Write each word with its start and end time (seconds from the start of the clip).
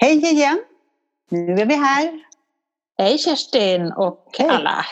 Hej 0.00 0.32
igen! 0.32 0.60
Nu 1.30 1.52
är 1.52 1.66
vi 1.66 1.74
här. 1.74 2.20
Hej 2.98 3.18
Kerstin 3.18 3.92
och 3.92 4.26
Hej. 4.38 4.48
alla 4.48 4.84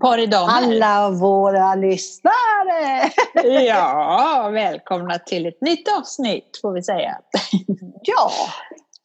paridamer. 0.00 0.52
Alla 0.52 1.10
våra 1.10 1.74
lyssnare! 1.74 3.10
ja, 3.66 4.50
välkomna 4.52 5.18
till 5.18 5.46
ett 5.46 5.60
nytt 5.60 5.88
avsnitt 5.98 6.58
får 6.62 6.72
vi 6.72 6.82
säga. 6.82 7.18
ja. 8.02 8.30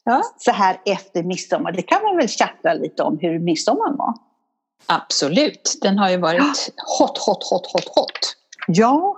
ja, 0.04 0.22
så 0.36 0.50
här 0.50 0.80
efter 0.84 1.22
midsommar. 1.22 1.72
Det 1.72 1.82
kan 1.82 2.02
man 2.02 2.16
väl 2.16 2.28
chatta 2.28 2.74
lite 2.74 3.02
om 3.02 3.18
hur 3.20 3.38
midsommar 3.38 3.96
var? 3.96 4.14
Absolut, 4.86 5.78
den 5.82 5.98
har 5.98 6.10
ju 6.10 6.16
varit 6.16 6.72
hot, 6.98 7.18
hot, 7.18 7.50
hot, 7.50 7.72
hot, 7.72 7.88
hot. 7.96 8.36
Ja, 8.66 9.16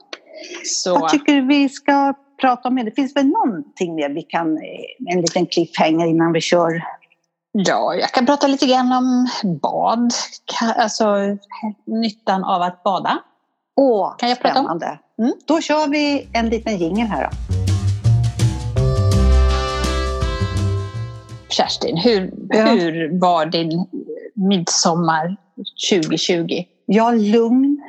så. 0.65 0.99
vad 0.99 1.11
tycker 1.11 1.41
vi 1.41 1.69
ska 1.69 2.15
prata 2.43 2.69
om? 2.69 2.77
Det 2.77 2.91
finns 2.91 3.17
väl 3.17 3.27
någonting 3.27 3.95
mer 3.95 4.09
vi 4.09 4.23
kan, 4.23 4.59
en 5.15 5.21
liten 5.21 5.47
cliffhanger 5.47 6.07
innan 6.07 6.33
vi 6.33 6.41
kör? 6.41 6.85
Ja, 7.53 7.95
jag 7.95 8.11
kan 8.11 8.27
prata 8.27 8.47
lite 8.47 8.67
grann 8.67 8.93
om 8.93 9.29
bad, 9.63 10.13
alltså 10.77 11.17
nyttan 11.87 12.45
av 12.45 12.63
att 12.63 12.83
bada. 12.83 13.19
Åh, 13.77 14.17
kan 14.19 14.29
jag 14.29 14.39
spännande. 14.39 14.87
Prata 14.87 14.99
om? 15.19 15.25
Mm. 15.25 15.37
Då 15.47 15.61
kör 15.61 15.89
vi 15.89 16.29
en 16.33 16.49
liten 16.49 16.79
jingel 16.79 17.07
här 17.07 17.23
då. 17.25 17.31
Kerstin, 21.49 21.97
hur, 21.97 22.33
ja. 22.49 22.65
hur 22.65 23.21
var 23.21 23.47
din 23.47 23.87
midsommar 24.35 25.37
2020? 25.91 26.65
Ja, 26.87 27.11
lugn. 27.11 27.83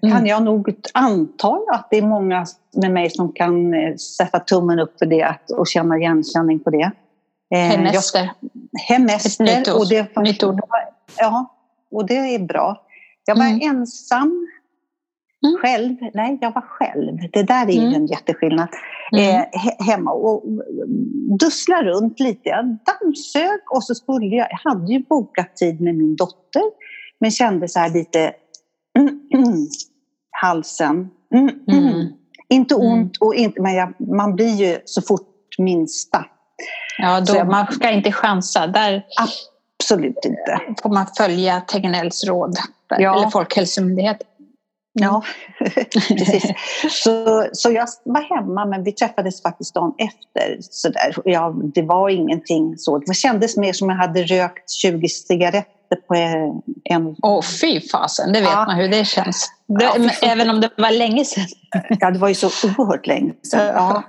Kan 0.00 0.10
mm. 0.10 0.26
jag 0.26 0.42
nog 0.42 0.74
anta 0.94 1.60
att 1.72 1.88
det 1.90 1.96
är 1.96 2.02
många 2.02 2.46
med 2.76 2.90
mig 2.90 3.10
som 3.10 3.32
kan 3.32 3.74
eh, 3.74 3.96
sätta 3.96 4.38
tummen 4.38 4.78
upp 4.78 4.98
för 4.98 5.06
det 5.06 5.36
och 5.58 5.66
känna 5.66 5.98
igenkänning 5.98 6.60
på 6.60 6.70
det. 6.70 6.90
Eh, 7.54 7.58
hemester. 7.58 8.30
hemester. 8.88 9.44
Ett 9.44 9.58
nytt, 9.58 9.74
och 9.74 9.88
det, 9.88 10.16
nytt 10.16 10.44
ord. 10.44 10.60
Ja, 11.18 11.54
och 11.90 12.06
det 12.06 12.34
är 12.34 12.38
bra. 12.38 12.82
Jag 13.24 13.36
var 13.36 13.44
mm. 13.44 13.60
ensam 13.62 14.46
Mm. 15.46 15.58
Själv? 15.60 15.96
Nej, 16.14 16.38
jag 16.40 16.54
var 16.54 16.62
själv. 16.62 17.18
Det 17.32 17.42
där 17.42 17.66
är 17.66 17.72
ju 17.72 17.80
mm. 17.80 17.94
en 17.94 18.06
jätteskillnad. 18.06 18.68
Mm. 19.12 19.28
Eh, 19.28 19.60
he 19.60 19.92
hemma 19.92 20.12
och 20.12 20.44
dussla 21.38 21.82
runt 21.82 22.20
lite. 22.20 22.48
Jag 22.48 22.64
dammsög 22.64 23.60
och 23.70 23.84
så 23.84 23.94
skulle 23.94 24.26
jag, 24.26 24.48
jag 24.50 24.70
hade 24.70 24.92
ju 24.92 24.98
bokat 24.98 25.56
tid 25.56 25.80
med 25.80 25.94
min 25.94 26.16
dotter 26.16 26.62
men 27.18 27.30
kände 27.30 27.68
så 27.68 27.78
här 27.78 27.90
lite 27.90 28.20
mm, 28.20 28.32
mm, 28.32 28.45
halsen. 30.30 31.10
Mm, 31.34 32.12
inte 32.48 32.74
ont, 32.74 33.16
och 33.16 33.34
inte, 33.34 33.62
men 33.62 33.74
jag, 33.74 34.00
man 34.00 34.36
blir 34.36 34.54
ju 34.54 34.78
så 34.84 35.02
fort 35.02 35.28
minsta. 35.58 36.24
Ja, 36.98 37.20
då, 37.20 37.36
jag, 37.36 37.48
man 37.48 37.72
ska 37.72 37.90
inte 37.90 38.12
chansa. 38.12 38.66
Där 38.66 39.04
absolut 39.80 40.24
inte. 40.24 40.60
får 40.82 40.90
man 40.90 41.06
följa 41.16 41.60
Tegnells 41.60 42.24
råd, 42.24 42.56
ja. 42.88 43.18
eller 43.18 43.30
Folkhälsomyndigheten. 43.30 44.26
Ja, 44.98 45.22
precis. 46.08 46.52
Så, 46.90 47.46
så 47.52 47.70
jag 47.70 47.88
var 48.04 48.36
hemma 48.36 48.64
men 48.64 48.84
vi 48.84 48.92
träffades 48.92 49.42
faktiskt 49.42 49.74
dagen 49.74 49.94
efter. 49.98 50.58
Så 50.60 50.88
där. 50.88 51.16
Ja, 51.24 51.54
det 51.74 51.82
var 51.82 52.08
ingenting 52.08 52.78
så. 52.78 52.98
Det 52.98 53.14
kändes 53.14 53.56
mer 53.56 53.72
som 53.72 53.90
jag 53.90 53.96
hade 53.96 54.22
rökt 54.22 54.70
20 54.70 55.08
cigaretter 55.08 55.75
på 56.08 56.14
en... 56.84 57.16
Åh 57.22 57.38
oh, 57.38 57.42
fy 57.60 57.80
fasen, 57.80 58.32
det 58.32 58.40
vet 58.40 58.50
ja. 58.50 58.64
man 58.66 58.76
hur 58.76 58.88
det 58.88 59.04
känns. 59.04 59.50
Det, 59.66 59.84
ja, 59.84 60.10
även 60.22 60.50
om 60.50 60.60
det 60.60 60.70
var 60.76 60.90
länge 60.90 61.24
sedan. 61.24 61.46
Ja, 62.00 62.10
det 62.10 62.18
var 62.18 62.28
ju 62.28 62.34
så 62.34 62.46
oerhört 62.46 63.06
länge 63.06 63.34
sedan. 63.42 63.66
Ja. 63.66 64.02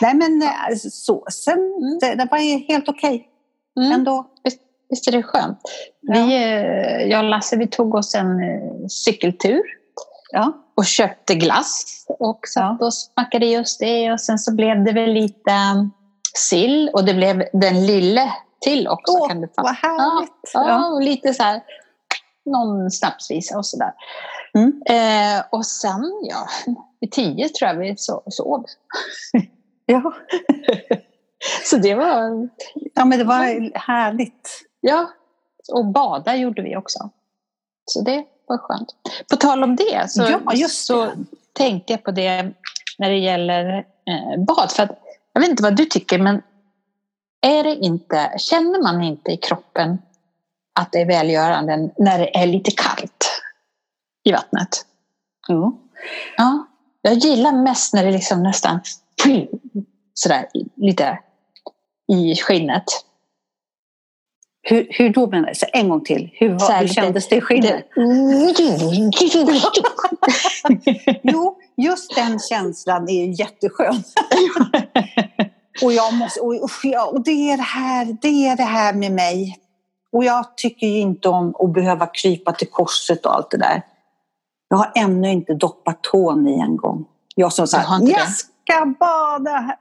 Nej 0.00 0.14
men 0.14 0.42
eh, 0.42 0.76
så, 0.90 1.24
sen, 1.30 1.54
mm. 1.54 1.98
det, 2.00 2.14
det 2.14 2.28
var 2.30 2.68
helt 2.68 2.88
okej 2.88 3.14
okay. 3.74 3.86
mm. 3.86 3.92
ändå. 3.92 4.26
Visst 4.90 5.08
är 5.08 5.12
det 5.12 5.22
skönt? 5.22 5.58
Vi, 6.00 6.34
eh, 6.34 7.10
jag 7.10 7.24
och 7.24 7.30
Lasse 7.30 7.56
vi 7.56 7.66
tog 7.66 7.94
oss 7.94 8.14
en 8.14 8.40
eh, 8.42 8.86
cykeltur 8.88 9.62
Ja. 10.32 10.52
Och 10.76 10.86
köpte 10.86 11.34
glass 11.34 11.84
och 12.08 12.40
satt 12.48 12.76
ja. 12.80 12.86
och 12.86 12.94
smackade 12.94 13.46
just 13.46 13.80
det. 13.80 14.12
Och 14.12 14.20
sen 14.20 14.38
så 14.38 14.54
blev 14.54 14.84
det 14.84 14.92
väl 14.92 15.12
lite 15.12 15.52
sill 16.34 16.90
och 16.92 17.04
det 17.04 17.14
blev 17.14 17.44
den 17.52 17.86
lille 17.86 18.32
till 18.62 18.88
också. 18.88 19.12
Åh, 19.12 19.28
kan 19.28 19.40
du 19.40 19.48
vad 19.56 19.74
härligt! 19.74 20.50
Ja, 20.52 20.68
ja, 20.68 20.88
och 20.88 21.02
lite 21.02 21.34
så 21.34 21.42
här, 21.42 21.62
någon 22.44 22.90
snapsvisa 22.90 23.58
och 23.58 23.66
sådär. 23.66 23.92
Mm. 24.54 24.82
Eh, 24.86 25.44
och 25.50 25.66
sen, 25.66 26.12
ja, 26.22 26.46
vid 27.00 27.12
tio 27.12 27.48
tror 27.48 27.68
jag 27.68 27.76
vi 27.76 27.96
sov. 27.96 28.64
Ja. 29.86 30.14
så 31.64 31.76
det 31.76 31.94
var... 31.94 32.48
Ja, 32.94 33.04
men 33.04 33.18
det 33.18 33.24
var 33.24 33.78
härligt. 33.78 34.64
Ja, 34.80 35.10
och 35.72 35.86
bada 35.86 36.36
gjorde 36.36 36.62
vi 36.62 36.76
också. 36.76 37.10
Så 37.84 38.00
det 38.00 38.24
vad 38.46 38.60
skönt. 38.60 38.94
På 39.30 39.36
tal 39.36 39.62
om 39.62 39.76
det 39.76 40.10
så, 40.10 40.22
ja, 40.22 40.54
just 40.54 40.86
så 40.86 41.04
det. 41.04 41.16
tänkte 41.52 41.92
jag 41.92 42.04
på 42.04 42.10
det 42.10 42.42
när 42.98 43.10
det 43.10 43.18
gäller 43.18 43.78
eh, 43.78 44.44
bad. 44.44 44.72
För 44.72 44.82
att, 44.82 44.90
jag 45.32 45.40
vet 45.40 45.50
inte 45.50 45.62
vad 45.62 45.76
du 45.76 45.84
tycker 45.84 46.18
men 46.18 46.42
är 47.42 47.64
det 47.64 47.74
inte, 47.74 48.34
känner 48.38 48.82
man 48.82 49.02
inte 49.02 49.32
i 49.32 49.36
kroppen 49.36 49.98
att 50.80 50.92
det 50.92 51.00
är 51.00 51.06
välgörande 51.06 51.90
när 51.98 52.18
det 52.18 52.36
är 52.36 52.46
lite 52.46 52.70
kallt 52.70 53.42
i 54.24 54.32
vattnet? 54.32 54.86
Jo. 55.48 55.80
Ja. 56.36 56.66
Jag 57.02 57.14
gillar 57.14 57.52
mest 57.52 57.94
när 57.94 58.04
det 58.04 58.12
liksom 58.12 58.42
nästan 58.42 58.80
sådär 60.14 60.46
lite 60.76 61.18
i 62.12 62.36
skinnet. 62.36 62.84
Hur, 64.62 64.86
hur 64.90 65.08
då 65.08 65.26
menar 65.26 65.48
du? 65.48 65.54
Så 65.54 65.66
en 65.72 65.88
gång 65.88 66.04
till. 66.04 66.30
Hur, 66.32 66.48
var, 66.48 66.80
hur 66.80 66.88
kändes 66.88 67.28
det 67.28 67.36
i 67.36 67.40
skinnet? 67.40 67.88
jo, 71.22 71.58
just 71.76 72.14
den 72.14 72.38
känslan 72.38 73.08
är 73.08 73.40
jätteskön. 73.40 74.02
och, 75.82 75.92
jag 75.92 76.14
måste, 76.14 76.40
och, 76.40 76.54
och, 76.54 77.12
och, 77.12 77.24
det, 77.24 77.50
är 77.50 77.56
det, 77.56 77.62
här, 77.62 78.16
det 78.20 78.48
är 78.48 78.56
det 78.56 78.62
här 78.62 78.94
med 78.94 79.12
mig. 79.12 79.58
Och 80.12 80.24
jag 80.24 80.56
tycker 80.56 80.86
ju 80.86 80.98
inte 80.98 81.28
om 81.28 81.54
att 81.58 81.72
behöva 81.72 82.06
krypa 82.06 82.52
till 82.52 82.68
korset 82.68 83.26
och 83.26 83.34
allt 83.34 83.50
det 83.50 83.56
där. 83.56 83.82
Jag 84.68 84.76
har 84.76 84.92
ännu 84.94 85.30
inte 85.30 85.54
doppat 85.54 86.02
tån 86.02 86.48
i 86.48 86.60
en 86.60 86.76
gång. 86.76 87.04
Jag 87.34 87.52
som 87.52 87.66
sagt, 87.66 87.88
jag 88.00 88.28
ska 88.28 88.94
bada. 89.00 89.76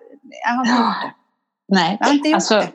Jag 0.45 0.53
har 0.53 0.65
inte 0.65 0.71
gjort 0.71 1.01
det. 1.03 1.13
Nej, 1.75 1.97
jag 1.99 2.07
har 2.07 2.13
inte 2.13 2.29
gjort 2.29 2.35
alltså, 2.35 2.55
det. 2.55 2.71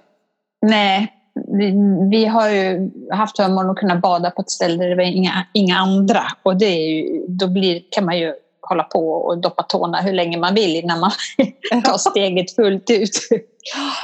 Nej, 0.62 1.12
vi, 1.34 1.75
vi, 2.10 2.25
har 2.25 2.48
ju 2.48 2.91
haft 3.12 3.37
förmånen 3.37 3.71
att 3.71 3.77
kunna 3.77 3.97
bada 3.97 4.31
på 4.31 4.43
ett 4.43 4.50
ställe 4.50 4.77
där 4.77 4.91
det 4.91 4.97
var 4.97 5.03
inga, 5.03 5.47
inga 5.53 5.77
andra. 5.77 6.22
Och 6.43 6.56
det 6.56 6.66
är 6.66 6.88
ju, 6.88 7.25
då 7.28 7.48
blir, 7.48 7.83
kan 7.91 8.04
man 8.04 8.19
ju 8.19 8.34
hålla 8.69 8.82
på 8.82 9.12
och 9.12 9.41
doppa 9.41 9.62
tårna 9.62 10.00
hur 10.00 10.12
länge 10.12 10.38
man 10.38 10.54
vill 10.54 10.77
innan 10.77 11.00
man 11.00 11.12
tar 11.84 11.99
steget 11.99 12.54
fullt 12.54 12.91
ut. 12.91 13.28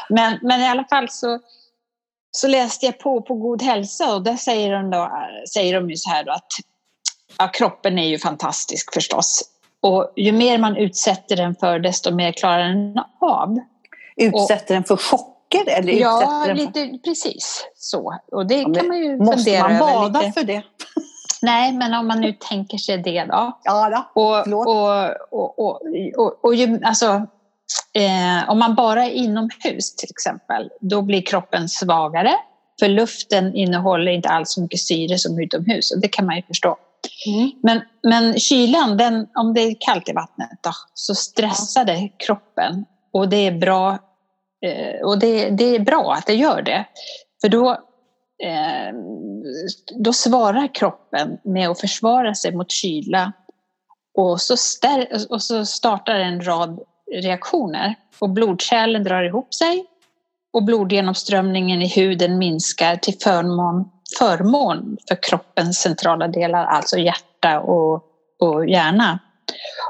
Men, 0.09 0.39
men 0.43 0.61
i 0.61 0.69
alla 0.69 0.85
fall 0.85 1.09
så, 1.11 1.39
så 2.31 2.49
läste 2.49 2.87
jag 2.87 2.99
på 2.99 3.23
på 3.23 3.35
God 3.35 3.63
hälsa 3.63 4.15
och 4.15 4.23
där 4.23 4.37
säger 4.37 4.73
de, 4.73 4.91
då, 4.91 5.11
säger 5.55 5.75
de 5.75 5.91
ju 5.91 5.97
så 5.97 6.11
här 6.11 6.25
då 6.25 6.33
att 6.33 6.53
ja, 7.39 7.49
kroppen 7.49 7.99
är 7.99 8.07
ju 8.07 8.19
fantastisk 8.19 8.95
förstås. 8.95 9.43
Och 9.81 10.13
ju 10.17 10.33
mer 10.33 10.59
man 10.59 10.77
utsätter 10.77 11.37
den 11.37 11.55
för 11.55 11.79
desto 11.79 12.15
mer 12.15 12.33
klarar 12.33 12.69
den 12.69 12.99
av. 13.21 13.59
Utsätter 14.17 14.75
och, 14.75 14.75
den 14.75 14.85
för 14.85 14.97
chock 14.97 15.33
socker? 15.53 15.79
Eller 15.79 15.93
ja, 15.93 16.47
lite, 16.55 16.99
precis 17.05 17.67
så. 17.75 18.15
Och 18.33 18.47
det 18.47 18.55
ja, 18.55 18.75
kan 18.75 18.89
man 18.89 18.99
ju 18.99 19.17
måste 19.17 19.37
fundera 19.37 19.69
man 19.69 19.79
bada 19.79 20.21
lite. 20.21 20.33
för 20.33 20.45
det? 20.47 20.63
Nej, 21.43 21.73
men 21.73 21.95
om 21.95 22.07
man 22.07 22.21
nu 22.21 22.33
tänker 22.33 22.79
sig 22.79 22.99
det 22.99 23.25
då. 23.25 23.59
Ja, 23.65 24.07
då. 24.15 24.23
Och, 24.23 24.49
och, 24.49 25.19
och, 25.31 25.59
och, 25.59 25.81
och, 26.17 26.45
och 26.45 26.55
ju, 26.55 26.81
alltså, 26.85 27.07
eh, 27.95 28.51
om 28.51 28.59
man 28.59 28.75
bara 28.75 29.05
är 29.05 29.11
inomhus 29.11 29.97
till 29.97 30.11
exempel, 30.11 30.71
då 30.81 31.03
blir 31.03 31.23
kroppen 31.23 31.69
svagare. 31.69 32.33
För 32.81 32.89
luften 32.89 33.55
innehåller 33.55 34.13
inte 34.13 34.29
alls 34.29 34.53
så 34.53 34.63
mycket 34.63 34.81
syre 34.81 35.19
som 35.19 35.41
utomhus 35.41 35.95
och 35.95 36.01
det 36.01 36.09
kan 36.09 36.27
man 36.27 36.37
ju 36.37 36.43
förstå. 36.43 36.77
Mm. 37.27 37.51
Men, 37.63 37.81
men 38.03 38.39
kylan, 38.39 38.97
den, 38.97 39.27
om 39.35 39.55
det 39.55 39.61
är 39.61 39.77
kallt 39.81 40.09
i 40.09 40.13
vattnet 40.13 40.51
då, 40.61 40.71
så 40.95 41.15
stressar 41.15 41.85
det 41.85 42.09
kroppen 42.27 42.85
och 43.13 43.29
det 43.29 43.47
är 43.47 43.53
bra 43.53 43.99
Eh, 44.63 45.07
och 45.07 45.19
det, 45.19 45.51
det, 45.51 45.65
är 45.65 45.81
bra 45.81 46.15
att 46.19 46.27
det 46.27 46.35
gör 46.35 46.63
det. 46.63 46.85
För 47.41 47.49
då, 47.49 47.79
eh, 48.43 48.95
då 49.99 50.13
svarar 50.13 50.75
kroppen 50.75 51.39
med 51.45 51.69
att 51.69 51.81
försvara 51.81 52.35
sig 52.35 52.57
mot 52.57 52.71
kyla 52.71 53.33
och 54.15 54.41
så, 54.41 54.57
stär, 54.57 55.09
och 55.31 55.43
så 55.43 55.67
startar 55.67 56.15
en 56.15 56.47
rad 56.47 56.81
reaktioner. 57.13 57.95
Och 58.19 58.31
blodkärlen 58.31 59.05
drar 59.05 59.23
ihop 59.23 59.55
sig 59.55 59.85
och 60.53 60.65
blodgenomströmningen 60.65 61.83
i 61.83 61.89
huden 61.89 62.39
minskar 62.39 62.97
till 62.97 63.19
förmån, 63.23 63.91
förmån 64.19 64.97
för 65.09 65.23
kroppens 65.23 65.79
centrala 65.79 66.29
delar, 66.29 66.65
alltså 66.65 66.99
hjärta 66.99 67.61
och, 67.61 68.05
och 68.41 68.69
hjärna. 68.69 69.19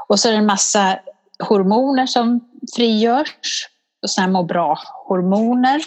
Och 0.07 0.19
så 0.19 0.27
är 0.27 0.31
det 0.31 0.37
en 0.37 0.45
massa 0.45 0.99
hormoner 1.39 2.05
som 2.05 2.39
frigörs 2.75 3.67
såna 4.07 4.27
här 4.27 4.31
må 4.33 4.43
bra-hormoner. 4.43 5.81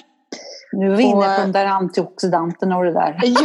Nu 0.72 0.92
är 0.92 0.96
vi 0.96 1.02
inne 1.02 1.36
på 1.36 1.42
de 1.42 1.52
där 1.52 1.66
antioxidanterna 1.66 2.76
och 2.76 2.84
det 2.84 2.92
där. 2.92 3.20
ja, 3.24 3.42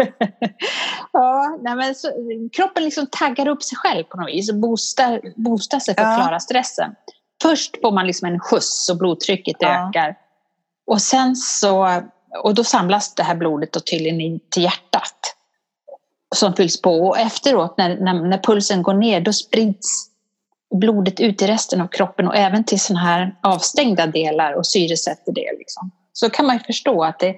ja 1.12 1.58
nej 1.62 1.76
men 1.76 1.94
så, 1.94 2.08
kroppen 2.52 2.84
liksom 2.84 3.06
taggar 3.06 3.48
upp 3.48 3.62
sig 3.62 3.78
själv 3.78 4.04
på 4.04 4.16
något 4.16 4.28
vis 4.28 4.50
och 4.50 4.56
boostar, 4.56 5.20
boostar 5.36 5.78
sig 5.78 5.94
för 5.94 6.02
att 6.02 6.18
ja. 6.18 6.24
klara 6.24 6.40
stressen. 6.40 6.94
Först 7.42 7.80
får 7.80 7.92
man 7.92 8.06
liksom 8.06 8.28
en 8.28 8.40
skjuts 8.40 8.88
och 8.90 8.98
blodtrycket 8.98 9.56
ja. 9.58 9.88
ökar. 9.88 10.16
Och 10.86 11.02
sen 11.02 11.36
så, 11.36 12.02
och 12.42 12.54
då 12.54 12.64
samlas 12.64 13.14
det 13.14 13.22
här 13.22 13.34
blodet 13.34 13.72
då 13.72 13.80
tydligen 13.80 14.40
till 14.50 14.62
hjärtat 14.62 15.36
som 16.34 16.54
fylls 16.54 16.82
på. 16.82 17.08
Och 17.08 17.18
efteråt 17.18 17.78
när, 17.78 17.96
när, 18.00 18.14
när 18.14 18.38
pulsen 18.38 18.82
går 18.82 18.94
ner 18.94 19.20
då 19.20 19.32
sprids 19.32 20.10
blodet 20.74 21.20
ut 21.20 21.42
i 21.42 21.46
resten 21.46 21.80
av 21.80 21.86
kroppen 21.88 22.28
och 22.28 22.36
även 22.36 22.64
till 22.64 22.80
sådana 22.80 23.06
här 23.06 23.36
avstängda 23.42 24.06
delar 24.06 24.52
och 24.52 24.66
syresätter 24.66 25.32
det. 25.32 25.58
Liksom. 25.58 25.90
Så 26.12 26.30
kan 26.30 26.46
man 26.46 26.56
ju 26.56 26.62
förstå 26.62 27.04
att 27.04 27.18
det, 27.18 27.36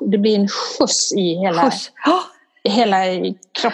det 0.00 0.18
blir 0.18 0.38
en 0.38 0.48
skjuts 0.48 1.12
i 1.12 1.34
hela, 1.34 1.62
skjuts. 1.62 1.90
hela 2.64 2.96
kropp, 3.52 3.72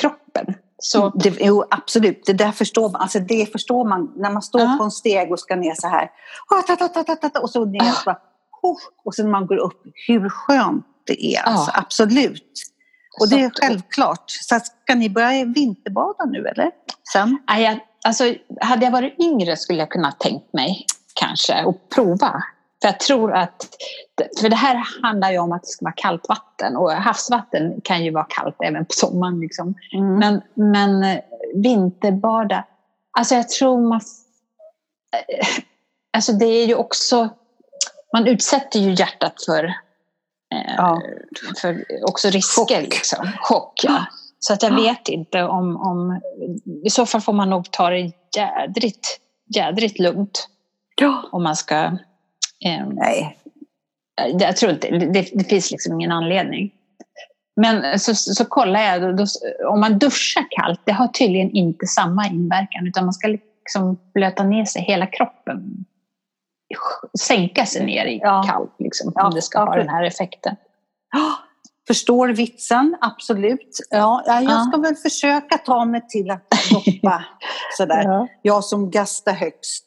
kroppen. 0.00 0.54
Så. 0.78 1.08
Det, 1.08 1.36
jo, 1.40 1.64
absolut, 1.70 2.26
det 2.26 2.32
där 2.32 2.52
förstår 2.52 2.90
man. 2.90 3.02
Alltså 3.02 3.18
det 3.18 3.52
förstår 3.52 3.88
man 3.88 4.12
när 4.16 4.30
man 4.30 4.42
står 4.42 4.60
uh 4.60 4.66
-huh. 4.66 4.78
på 4.78 4.84
en 4.84 4.90
steg 4.90 5.32
och 5.32 5.40
ska 5.40 5.56
ner 5.56 5.74
så 5.74 5.88
här. 5.88 6.10
Och 7.42 7.50
så 7.50 7.64
ner. 7.64 7.82
Uh 7.82 7.88
-huh. 7.88 8.16
Och 9.04 9.14
sen 9.14 9.24
när 9.24 9.32
man 9.32 9.46
går 9.46 9.56
upp, 9.56 9.82
hur 10.08 10.28
skönt 10.28 10.86
det 11.06 11.34
är. 11.34 11.42
Alltså, 11.42 11.70
uh 11.70 11.76
-huh. 11.76 11.82
Absolut. 11.82 12.52
Och 13.20 13.28
det 13.28 13.40
är 13.40 13.50
självklart. 13.54 14.30
Så 14.30 14.60
ska 14.84 14.94
ni 14.94 15.10
börja 15.10 15.44
vinterbada 15.44 16.24
nu 16.24 16.46
eller? 16.46 16.70
Sen? 17.12 17.38
Nej, 17.48 17.84
alltså, 18.04 18.34
hade 18.60 18.84
jag 18.84 18.92
varit 18.92 19.20
yngre 19.20 19.56
skulle 19.56 19.78
jag 19.78 19.90
kunna 19.90 20.12
tänkt 20.12 20.52
mig 20.52 20.86
kanske 21.14 21.64
och 21.64 21.88
prova. 21.94 22.42
För 22.82 22.88
jag 22.88 23.00
tror 23.00 23.32
att, 23.32 23.68
för 24.40 24.48
det 24.48 24.56
här 24.56 25.02
handlar 25.02 25.30
ju 25.30 25.38
om 25.38 25.52
att 25.52 25.62
det 25.62 25.68
ska 25.68 25.84
vara 25.84 25.94
kallt 25.96 26.28
vatten 26.28 26.76
och 26.76 26.92
havsvatten 26.92 27.80
kan 27.84 28.04
ju 28.04 28.10
vara 28.10 28.26
kallt 28.28 28.56
även 28.64 28.84
på 28.84 28.92
sommaren. 28.92 29.40
Liksom. 29.40 29.74
Mm. 29.92 30.18
Men, 30.18 30.42
men 30.54 31.04
eh, 31.04 31.22
vinterbada, 31.54 32.64
alltså 33.18 33.34
jag 33.34 33.48
tror 33.48 33.88
man, 33.88 34.00
eh, 35.12 35.46
alltså 36.12 36.32
det 36.32 36.46
är 36.46 36.66
ju 36.66 36.74
också, 36.74 37.28
man 38.12 38.26
utsätter 38.26 38.80
ju 38.80 38.90
hjärtat 38.94 39.44
för, 39.46 39.64
eh, 40.54 40.74
ja. 40.76 41.02
för 41.60 41.84
också 42.08 42.28
risker. 42.28 42.80
Chock. 42.80 42.82
Liksom. 42.82 43.28
Chock 43.40 43.80
ja. 43.84 44.06
Så 44.38 44.52
att 44.52 44.62
jag 44.62 44.74
vet 44.74 45.08
inte 45.08 45.42
om, 45.42 45.76
om, 45.76 46.20
i 46.84 46.90
så 46.90 47.06
fall 47.06 47.20
får 47.20 47.32
man 47.32 47.50
nog 47.50 47.70
ta 47.70 47.90
det 47.90 48.12
jädrigt, 48.36 49.20
jädrigt 49.54 49.98
lugnt. 49.98 50.48
Ja. 50.96 51.28
Om 51.32 51.42
man 51.42 51.56
ska 51.56 51.98
Nej. 52.94 53.36
Jag 54.38 54.56
tror 54.56 54.72
inte, 54.72 54.88
det, 54.88 55.28
det 55.32 55.44
finns 55.44 55.70
liksom 55.70 55.92
ingen 55.94 56.12
anledning. 56.12 56.72
Men 57.56 57.98
så, 57.98 58.14
så 58.14 58.44
kollar 58.44 58.80
jag, 58.80 59.02
då, 59.02 59.12
då, 59.12 59.24
om 59.68 59.80
man 59.80 59.98
duschar 59.98 60.46
kallt, 60.50 60.80
det 60.84 60.92
har 60.92 61.08
tydligen 61.08 61.50
inte 61.50 61.86
samma 61.86 62.26
inverkan 62.26 62.86
utan 62.86 63.04
man 63.04 63.12
ska 63.12 63.28
liksom 63.28 63.98
blöta 64.14 64.42
ner 64.42 64.64
sig 64.64 64.82
hela 64.82 65.06
kroppen. 65.06 65.84
Sänka 67.20 67.66
sig 67.66 67.86
ner 67.86 68.06
i 68.06 68.18
ja. 68.22 68.42
kallt 68.42 68.74
liksom, 68.78 69.12
ja. 69.14 69.26
om 69.26 69.34
det 69.34 69.42
ska 69.42 69.58
ja. 69.58 69.64
ha 69.64 69.76
den 69.76 69.88
här 69.88 70.04
effekten. 70.04 70.56
Förstår 71.86 72.28
vitsen, 72.28 72.96
absolut. 73.00 73.86
Ja, 73.90 74.22
jag 74.26 74.68
ska 74.68 74.76
väl 74.80 74.94
försöka 74.94 75.58
ta 75.58 75.84
mig 75.84 76.08
till 76.08 76.30
att 76.30 76.50
doppa 76.70 77.24
sådär. 77.76 78.28
Jag 78.42 78.64
som 78.64 78.90
gastar 78.90 79.32
högst. 79.32 79.86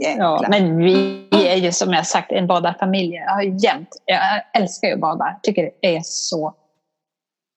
Ja, 0.00 0.46
men 0.48 0.76
vi 0.76 1.28
är 1.30 1.56
ju 1.56 1.72
som 1.72 1.92
jag 1.92 2.06
sagt 2.06 2.32
en 2.32 2.46
badarfamilj. 2.46 3.14
Jag, 3.14 3.32
har 3.32 3.42
jämt, 3.42 3.88
jag 4.04 4.20
älskar 4.62 4.88
ju 4.88 4.94
att 4.94 5.00
bada. 5.00 5.40
tycker 5.42 5.70
det 5.80 5.96
är 5.96 6.00
så... 6.04 6.54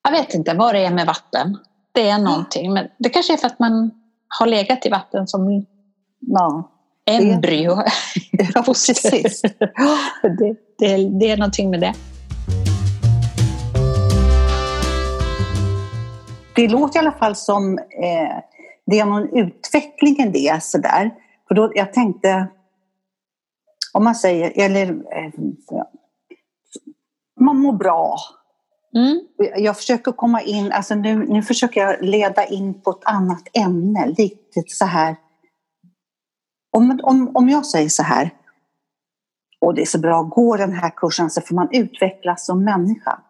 Jag 0.04 0.10
vet 0.10 0.34
inte 0.34 0.54
vad 0.54 0.74
det 0.74 0.86
är 0.86 0.90
med 0.90 1.06
vatten. 1.06 1.58
Det 1.92 2.08
är 2.08 2.18
någonting. 2.18 2.72
Men 2.72 2.86
det 2.98 3.08
kanske 3.08 3.32
är 3.32 3.36
för 3.36 3.46
att 3.46 3.58
man 3.58 3.90
har 4.38 4.46
legat 4.46 4.86
i 4.86 4.88
vatten 4.88 5.26
som 5.26 5.66
ja, 6.20 6.70
embryo. 7.06 7.82
Ja, 8.54 8.62
precis. 8.62 9.42
det, 10.22 10.54
det, 10.78 11.08
det 11.20 11.30
är 11.30 11.36
någonting 11.36 11.70
med 11.70 11.80
det. 11.80 11.94
Det 16.54 16.68
låter 16.68 16.96
i 16.96 17.00
alla 17.00 17.12
fall 17.12 17.36
som 17.36 17.78
eh, 17.78 18.38
det 18.86 18.98
är 19.00 19.04
någon 19.04 19.36
utveckling 19.38 20.16
i 20.16 20.28
det 20.28 20.62
sådär. 20.62 21.10
För 21.48 21.54
då, 21.54 21.72
jag 21.74 21.92
tänkte, 21.92 22.46
om 23.92 24.04
man 24.04 24.14
säger, 24.14 24.52
eller 24.64 24.90
eh, 24.90 25.32
man 27.40 27.56
mår 27.56 27.72
bra. 27.72 28.16
Mm. 28.94 29.20
Jag 29.56 29.76
försöker 29.76 30.12
komma 30.12 30.42
in, 30.42 30.72
alltså 30.72 30.94
nu, 30.94 31.16
nu 31.16 31.42
försöker 31.42 31.80
jag 31.80 32.04
leda 32.04 32.46
in 32.46 32.82
på 32.82 32.90
ett 32.90 33.04
annat 33.04 33.42
ämne, 33.52 34.06
lite 34.06 34.62
så 34.66 34.84
här. 34.84 35.16
Om, 36.70 37.00
om, 37.02 37.36
om 37.36 37.48
jag 37.48 37.66
säger 37.66 37.88
så 37.88 38.02
här, 38.02 38.30
och 39.60 39.74
det 39.74 39.82
är 39.82 39.86
så 39.86 39.98
bra, 39.98 40.22
gå 40.22 40.56
den 40.56 40.72
här 40.72 40.90
kursen 40.96 41.30
så 41.30 41.40
får 41.40 41.54
man 41.54 41.68
utvecklas 41.72 42.46
som 42.46 42.64
människa. 42.64 43.20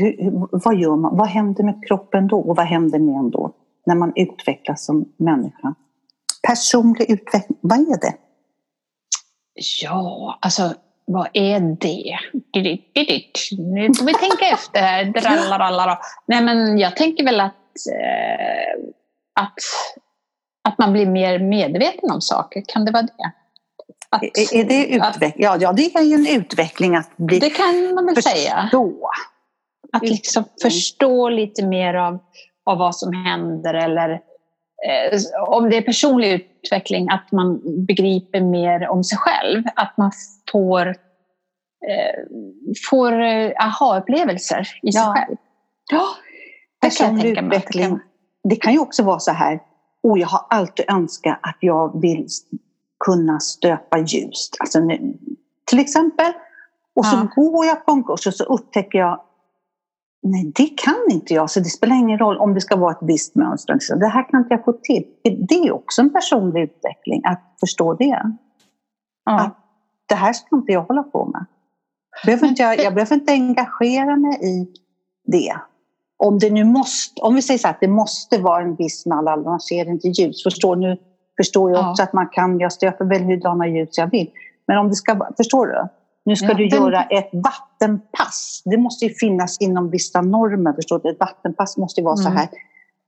Hur, 0.00 0.22
hur, 0.22 0.48
vad 0.50 0.76
gör 0.76 0.96
man? 0.96 1.16
Vad 1.16 1.28
händer 1.28 1.64
med 1.64 1.86
kroppen 1.86 2.26
då 2.26 2.40
och 2.40 2.56
vad 2.56 2.66
händer 2.66 2.98
med 2.98 3.14
en 3.14 3.30
då 3.30 3.52
när 3.86 3.94
man 3.94 4.12
utvecklas 4.16 4.84
som 4.84 5.12
människa? 5.16 5.74
Personlig 6.48 7.10
utveckling, 7.10 7.58
vad 7.60 7.78
är 7.78 8.00
det? 8.00 8.14
Ja, 9.82 10.38
alltså 10.42 10.74
vad 11.04 11.28
är 11.32 11.60
det? 11.60 12.18
Nu 13.58 13.94
får 13.94 14.04
vi 14.06 14.14
tänka 14.14 14.44
efter 14.52 14.80
här. 14.80 15.12
Nej, 16.26 16.42
men 16.42 16.78
jag 16.78 16.96
tänker 16.96 17.24
väl 17.24 17.40
att, 17.40 17.54
eh, 17.92 18.90
att, 19.40 19.54
att 20.68 20.78
man 20.78 20.92
blir 20.92 21.06
mer 21.06 21.38
medveten 21.38 22.10
om 22.10 22.20
saker. 22.20 22.62
Kan 22.68 22.84
det 22.84 22.92
vara 22.92 23.02
det? 23.02 23.32
Att, 24.10 24.22
är 24.52 24.64
det 24.64 24.86
utveckling? 24.86 25.44
Ja, 25.44 25.56
ja, 25.60 25.72
det 25.72 25.94
är 25.94 26.02
ju 26.02 26.14
en 26.14 26.40
utveckling 26.40 26.96
att 26.96 27.16
bli 27.16 27.38
Det 27.38 27.50
kan 27.50 27.94
man 27.94 28.06
väl 28.06 28.14
förstå. 28.14 28.30
säga. 28.30 28.68
Att 29.92 30.02
liksom 30.02 30.44
förstå 30.62 31.28
lite 31.28 31.66
mer 31.66 31.94
av, 31.94 32.18
av 32.64 32.78
vad 32.78 32.96
som 32.96 33.12
händer 33.12 33.74
eller 33.74 34.20
om 35.48 35.70
det 35.70 35.76
är 35.76 35.82
personlig 35.82 36.32
utveckling, 36.64 37.08
att 37.10 37.32
man 37.32 37.60
begriper 37.86 38.40
mer 38.40 38.88
om 38.88 39.04
sig 39.04 39.18
själv. 39.18 39.62
Att 39.76 39.96
man 39.96 40.12
får, 40.52 40.86
eh, 40.86 42.24
får 42.90 43.12
eh, 43.12 43.50
aha-upplevelser 43.60 44.68
i 44.82 44.92
sig 44.92 45.02
ja. 45.02 45.14
själv. 45.16 45.36
Ja, 45.90 46.06
personlig 46.80 47.38
utveckling. 47.38 47.88
Kan... 47.88 48.00
Det 48.44 48.56
kan 48.56 48.72
ju 48.72 48.78
också 48.78 49.02
vara 49.02 49.18
så 49.18 49.32
här, 49.32 49.60
oh, 50.02 50.20
jag 50.20 50.28
har 50.28 50.46
alltid 50.50 50.84
önskat 50.88 51.38
att 51.42 51.56
jag 51.60 52.00
vill 52.00 52.26
kunna 53.04 53.40
stöpa 53.40 53.98
ljus. 53.98 54.50
Alltså, 54.58 54.78
till 55.64 55.78
exempel. 55.78 56.32
Och 56.94 57.06
så 57.06 57.16
ja. 57.16 57.42
går 57.42 57.66
jag 57.66 57.86
på 57.86 57.92
en 57.92 58.04
kurs 58.04 58.26
och 58.26 58.34
så 58.34 58.44
upptäcker 58.44 58.98
jag 58.98 59.20
Nej, 60.22 60.52
det 60.54 60.66
kan 60.66 61.10
inte 61.10 61.34
jag, 61.34 61.50
så 61.50 61.60
det 61.60 61.68
spelar 61.68 61.96
ingen 61.96 62.18
roll 62.18 62.38
om 62.38 62.54
det 62.54 62.60
ska 62.60 62.76
vara 62.76 62.92
ett 62.92 62.98
visst 63.00 63.34
mönster. 63.34 63.96
Det 63.96 64.06
här 64.06 64.30
kan 64.30 64.40
inte 64.40 64.54
jag 64.54 64.64
få 64.64 64.72
till. 64.72 65.04
Det 65.22 65.54
är 65.54 65.72
också 65.72 66.02
en 66.02 66.12
personlig 66.12 66.62
utveckling, 66.62 67.22
att 67.24 67.54
förstå 67.60 67.94
det. 67.94 68.22
Ja. 69.24 69.40
Att 69.40 69.56
det 70.06 70.14
här 70.14 70.32
ska 70.32 70.56
inte 70.56 70.72
jag 70.72 70.82
hålla 70.82 71.02
på 71.02 71.26
med. 71.26 71.46
Behöver 72.26 72.46
inte 72.46 72.62
jag, 72.62 72.78
jag 72.78 72.94
behöver 72.94 73.14
inte 73.14 73.32
engagera 73.32 74.16
mig 74.16 74.38
i 74.42 74.66
det. 75.26 75.56
Om 76.16 76.38
det 76.38 76.50
nu 76.50 76.64
måste, 76.64 77.22
om 77.22 77.34
vi 77.34 77.42
säger 77.42 77.58
så 77.58 77.68
att 77.68 77.80
det 77.80 77.88
måste 77.88 78.38
vara 78.38 78.62
en 78.62 78.74
viss 78.74 79.06
mall, 79.06 79.28
annars 79.28 79.62
ser 79.62 79.84
det 79.84 79.90
inte 79.90 80.08
ljus. 80.08 80.42
Förstår, 80.42 80.76
nu 80.76 80.96
förstår 81.36 81.70
jag 81.70 81.90
också 81.90 82.02
ja. 82.02 82.04
att 82.04 82.12
man 82.12 82.28
kan, 82.28 82.58
jag 82.58 82.72
stöper 82.72 83.04
väl 83.04 83.22
hurdana 83.22 83.68
ljus 83.68 83.98
jag 83.98 84.10
vill. 84.10 84.30
Men 84.66 84.78
om 84.78 84.88
det 84.88 84.94
ska 84.94 85.28
förstår 85.36 85.66
du? 85.66 85.88
Nu 86.28 86.36
ska 86.36 86.46
ja, 86.46 86.54
du 86.54 86.68
den... 86.68 86.82
göra 86.82 87.02
ett 87.02 87.30
vattenpass. 87.32 88.62
Det 88.64 88.76
måste 88.76 89.04
ju 89.04 89.14
finnas 89.14 89.56
inom 89.60 89.90
vissa 89.90 90.20
normer. 90.20 90.72
Förstår 90.72 91.00
du? 91.02 91.10
Ett 91.10 91.20
vattenpass 91.20 91.76
måste 91.76 92.02
vara 92.02 92.20
mm. 92.20 92.24
så 92.24 92.38
här. 92.38 92.48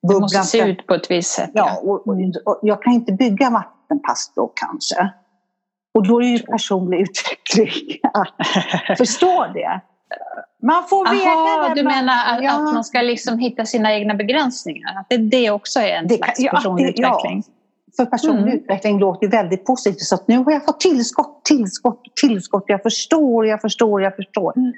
Det 0.08 0.20
måste 0.20 0.42
se 0.42 0.58
ut 0.58 0.86
på 0.86 0.94
ett 0.94 1.10
visst 1.10 1.30
sätt. 1.30 1.50
Ja, 1.54 1.80
och, 1.82 2.08
och, 2.08 2.16
och, 2.44 2.58
jag 2.62 2.82
kan 2.82 2.92
inte 2.92 3.12
bygga 3.12 3.50
vattenpass 3.50 4.32
då 4.36 4.52
kanske. 4.54 5.12
Och 5.94 6.06
då 6.06 6.18
är 6.18 6.20
det 6.20 6.28
ju 6.28 6.38
personlig 6.38 7.00
utveckling 7.00 7.98
att 8.14 8.98
förstå 8.98 9.46
det. 9.54 9.80
Man 10.62 10.84
får 10.88 11.04
väga 11.04 11.68
det. 11.68 11.82
Du 11.82 11.88
menar 11.88 12.34
att, 12.34 12.44
ja. 12.44 12.56
att, 12.56 12.74
man 12.74 12.84
ska 12.84 13.02
liksom 13.02 13.38
hitta 13.38 13.64
sina 13.64 13.94
egna 13.94 14.14
begränsningar? 14.14 15.00
Att 15.00 15.06
det, 15.08 15.16
det 15.16 15.50
också 15.50 15.80
är 15.80 15.96
en 15.96 16.06
det 16.06 16.16
slags 16.16 16.38
kan, 16.38 16.50
personlig 16.50 16.82
ja, 16.82 16.86
det, 16.86 16.92
utveckling? 16.92 17.42
Ja 17.46 17.59
för 17.96 18.06
personlig 18.06 18.42
mm. 18.42 18.58
utveckling 18.58 18.98
låter 18.98 19.28
väldigt 19.28 19.64
positivt. 19.64 20.00
Så 20.00 20.18
nu 20.26 20.38
har 20.38 20.52
jag 20.52 20.64
fått 20.64 20.80
tillskott, 20.80 21.44
tillskott, 21.44 22.02
tillskott. 22.20 22.64
Jag 22.66 22.82
förstår, 22.82 23.46
jag 23.46 23.60
förstår, 23.60 24.02
jag 24.02 24.16
förstår. 24.16 24.58
Mm. 24.58 24.72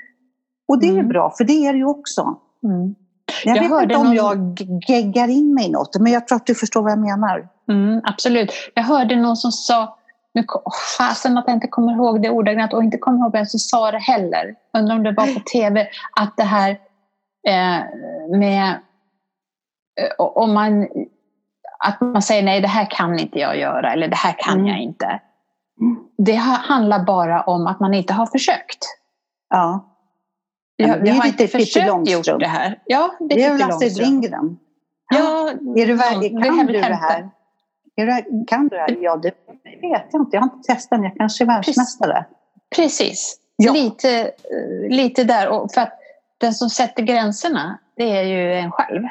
Och 0.68 0.80
det 0.80 0.86
är 0.86 0.92
mm. 0.92 1.08
bra, 1.08 1.34
för 1.38 1.44
det 1.44 1.66
är 1.66 1.72
det 1.72 1.78
ju 1.78 1.86
också. 1.86 2.36
Mm. 2.64 2.94
Jag, 3.44 3.56
jag 3.56 3.62
vet 3.62 3.82
inte 3.82 3.96
om 3.96 4.14
någon... 4.14 4.14
jag 4.14 4.58
geggar 4.88 5.28
in 5.28 5.54
mig 5.54 5.66
i 5.66 5.70
något, 5.70 5.96
men 6.00 6.12
jag 6.12 6.28
tror 6.28 6.36
att 6.36 6.46
du 6.46 6.54
förstår 6.54 6.82
vad 6.82 6.92
jag 6.92 6.98
menar. 6.98 7.48
Mm, 7.68 8.00
absolut. 8.04 8.52
Jag 8.74 8.82
hörde 8.82 9.16
någon 9.16 9.36
som 9.36 9.52
sa 9.52 9.98
nu 10.34 10.44
fasen 10.98 11.38
att 11.38 11.44
jag 11.46 11.56
inte 11.56 11.68
kommer 11.68 11.92
ihåg 11.92 12.22
det 12.22 12.30
ordagrant 12.30 12.72
och 12.72 12.84
inte 12.84 12.98
kommer 12.98 13.18
ihåg 13.18 13.32
vem 13.32 13.46
som 13.46 13.60
sa 13.60 13.90
det 13.90 13.98
heller. 13.98 14.54
Undrar 14.78 14.96
om 14.96 15.02
det 15.02 15.12
var 15.12 15.34
på 15.34 15.40
tv, 15.52 15.88
att 16.20 16.36
det 16.36 16.42
här 16.42 16.70
eh, 17.48 17.80
med 18.38 18.68
eh, 20.00 20.14
om 20.18 20.52
man, 20.52 20.88
att 21.82 22.00
man 22.00 22.22
säger 22.22 22.42
nej, 22.42 22.60
det 22.60 22.68
här 22.68 22.90
kan 22.90 23.18
inte 23.18 23.38
jag 23.38 23.58
göra 23.58 23.92
eller 23.92 24.08
det 24.08 24.16
här 24.16 24.34
kan 24.38 24.54
mm. 24.54 24.66
jag 24.66 24.78
inte. 24.78 25.20
Mm. 25.80 25.96
Det 26.18 26.34
handlar 26.34 27.04
bara 27.04 27.42
om 27.42 27.66
att 27.66 27.80
man 27.80 27.94
inte 27.94 28.12
har 28.12 28.26
försökt. 28.26 28.78
Ja. 29.50 29.88
Jag, 30.76 31.08
jag 31.08 31.14
har 31.14 31.26
inte 31.26 31.48
försökt 31.48 32.10
gjort 32.10 32.40
det 32.40 32.46
här. 32.46 32.78
Ja, 32.84 33.14
det, 33.18 33.34
det 33.34 33.44
är 33.44 33.52
väl 33.52 33.62
Astrid 33.62 33.98
Lindgren? 33.98 34.58
Ja, 35.10 35.50
är 35.76 35.86
du, 35.86 35.98
kan 36.42 36.66
du 36.66 36.72
det 36.72 36.94
här? 36.94 37.30
Är 37.96 38.46
kan 38.46 38.68
du 38.68 38.76
det 38.76 38.80
här? 38.80 38.98
Ja, 39.00 39.16
det 39.16 39.34
vet 39.64 40.06
jag 40.12 40.22
inte. 40.22 40.36
Jag 40.36 40.40
har 40.40 40.50
inte 40.54 40.74
testat 40.74 41.02
Jag 41.02 41.16
kanske 41.16 41.44
är 41.44 41.46
världsmästare. 41.46 42.24
Precis. 42.76 43.38
Ja. 43.56 43.72
Lite, 43.72 44.20
eh, 44.20 44.88
lite 44.88 45.24
där. 45.24 45.48
Och 45.48 45.72
för 45.72 45.80
att 45.80 45.98
den 46.38 46.54
som 46.54 46.70
sätter 46.70 47.02
gränserna, 47.02 47.78
det 47.96 48.16
är 48.16 48.22
ju 48.22 48.54
en 48.54 48.70
själv 48.70 49.02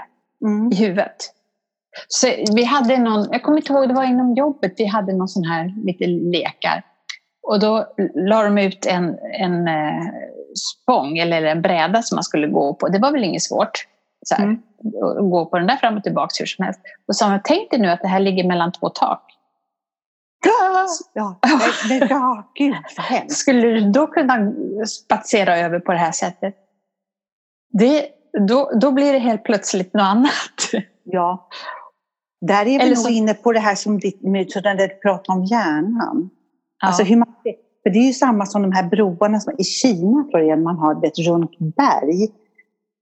mm. 0.42 0.72
i 0.72 0.76
huvudet. 0.76 1.34
Så 2.08 2.28
vi 2.56 2.64
hade 2.64 2.98
någon, 2.98 3.28
jag 3.32 3.44
kommer 3.44 3.58
inte 3.58 3.74
ihåg, 3.74 3.88
det 3.88 3.94
var 3.94 4.04
inom 4.04 4.34
jobbet, 4.34 4.74
vi 4.78 4.86
hade 4.86 5.14
någon 5.14 5.28
sån 5.28 5.44
här 5.44 5.74
lite 5.86 6.08
lekar. 6.08 6.84
Och 7.48 7.60
då 7.60 7.88
la 8.16 8.44
de 8.44 8.58
ut 8.58 8.86
en, 8.86 9.18
en 9.40 9.68
eh, 9.68 10.06
spång 10.56 11.18
eller 11.18 11.44
en 11.44 11.62
bräda 11.62 12.02
som 12.02 12.16
man 12.16 12.24
skulle 12.24 12.48
gå 12.48 12.74
på. 12.74 12.88
Det 12.88 13.00
var 13.00 13.12
väl 13.12 13.24
inget 13.24 13.44
svårt. 13.44 13.88
Så 14.26 14.36
här, 14.36 14.44
mm. 14.44 14.62
Gå 15.32 15.46
på 15.46 15.58
den 15.58 15.68
där 15.68 15.76
fram 15.76 15.98
och 15.98 16.04
tillbaka 16.04 16.34
hur 16.40 16.46
som 16.46 16.66
helst. 16.66 16.80
Och 17.08 17.16
sa 17.16 17.40
tänk 17.44 17.72
dig 17.72 17.80
nu 17.80 17.90
att 17.90 18.02
det 18.02 18.08
här 18.08 18.20
ligger 18.20 18.48
mellan 18.48 18.72
två 18.72 18.90
tak. 18.90 19.24
Ja, 20.46 20.88
ja, 21.14 21.40
det, 21.90 22.08
ja 22.10 22.52
gud 22.56 22.76
vad 22.98 23.06
hemskt. 23.06 23.38
Skulle 23.38 23.68
du 23.68 23.92
då 23.92 24.08
kunna 24.08 24.54
spatsera 24.88 25.58
över 25.58 25.80
på 25.80 25.92
det 25.92 25.98
här 25.98 26.12
sättet? 26.12 26.56
Det, 27.80 28.08
då, 28.48 28.72
då 28.82 28.92
blir 28.92 29.14
det 29.14 29.20
helt 29.20 29.44
plötsligt 29.44 29.94
något 29.94 30.04
annat. 30.04 30.86
Ja. 31.04 31.48
Där 32.42 32.68
är 32.68 32.80
vi 32.80 32.90
nog 32.90 32.98
så... 32.98 33.10
inne 33.10 33.34
på 33.34 33.52
det 33.52 33.60
här 33.60 33.76
som 33.76 34.00
ditt, 34.00 34.24
när 34.24 34.76
du 34.76 34.88
pratar 34.88 35.34
om 35.34 35.44
hjärnan. 35.44 36.30
Ja. 36.82 36.88
Alltså 36.88 37.04
hur 37.04 37.16
man, 37.16 37.34
för 37.84 37.90
det 37.90 38.00
är 38.00 38.08
ju 38.08 38.14
samma 38.14 38.46
som 38.46 38.62
de 38.62 38.72
här 38.72 38.84
broarna 38.84 39.40
som 39.40 39.54
i 39.58 39.64
Kina 39.64 40.24
tror 40.24 40.44
jag 40.44 40.60
man 40.60 40.78
har 40.78 41.06
ett 41.06 41.20
runt 41.20 41.60
berg. 41.60 42.30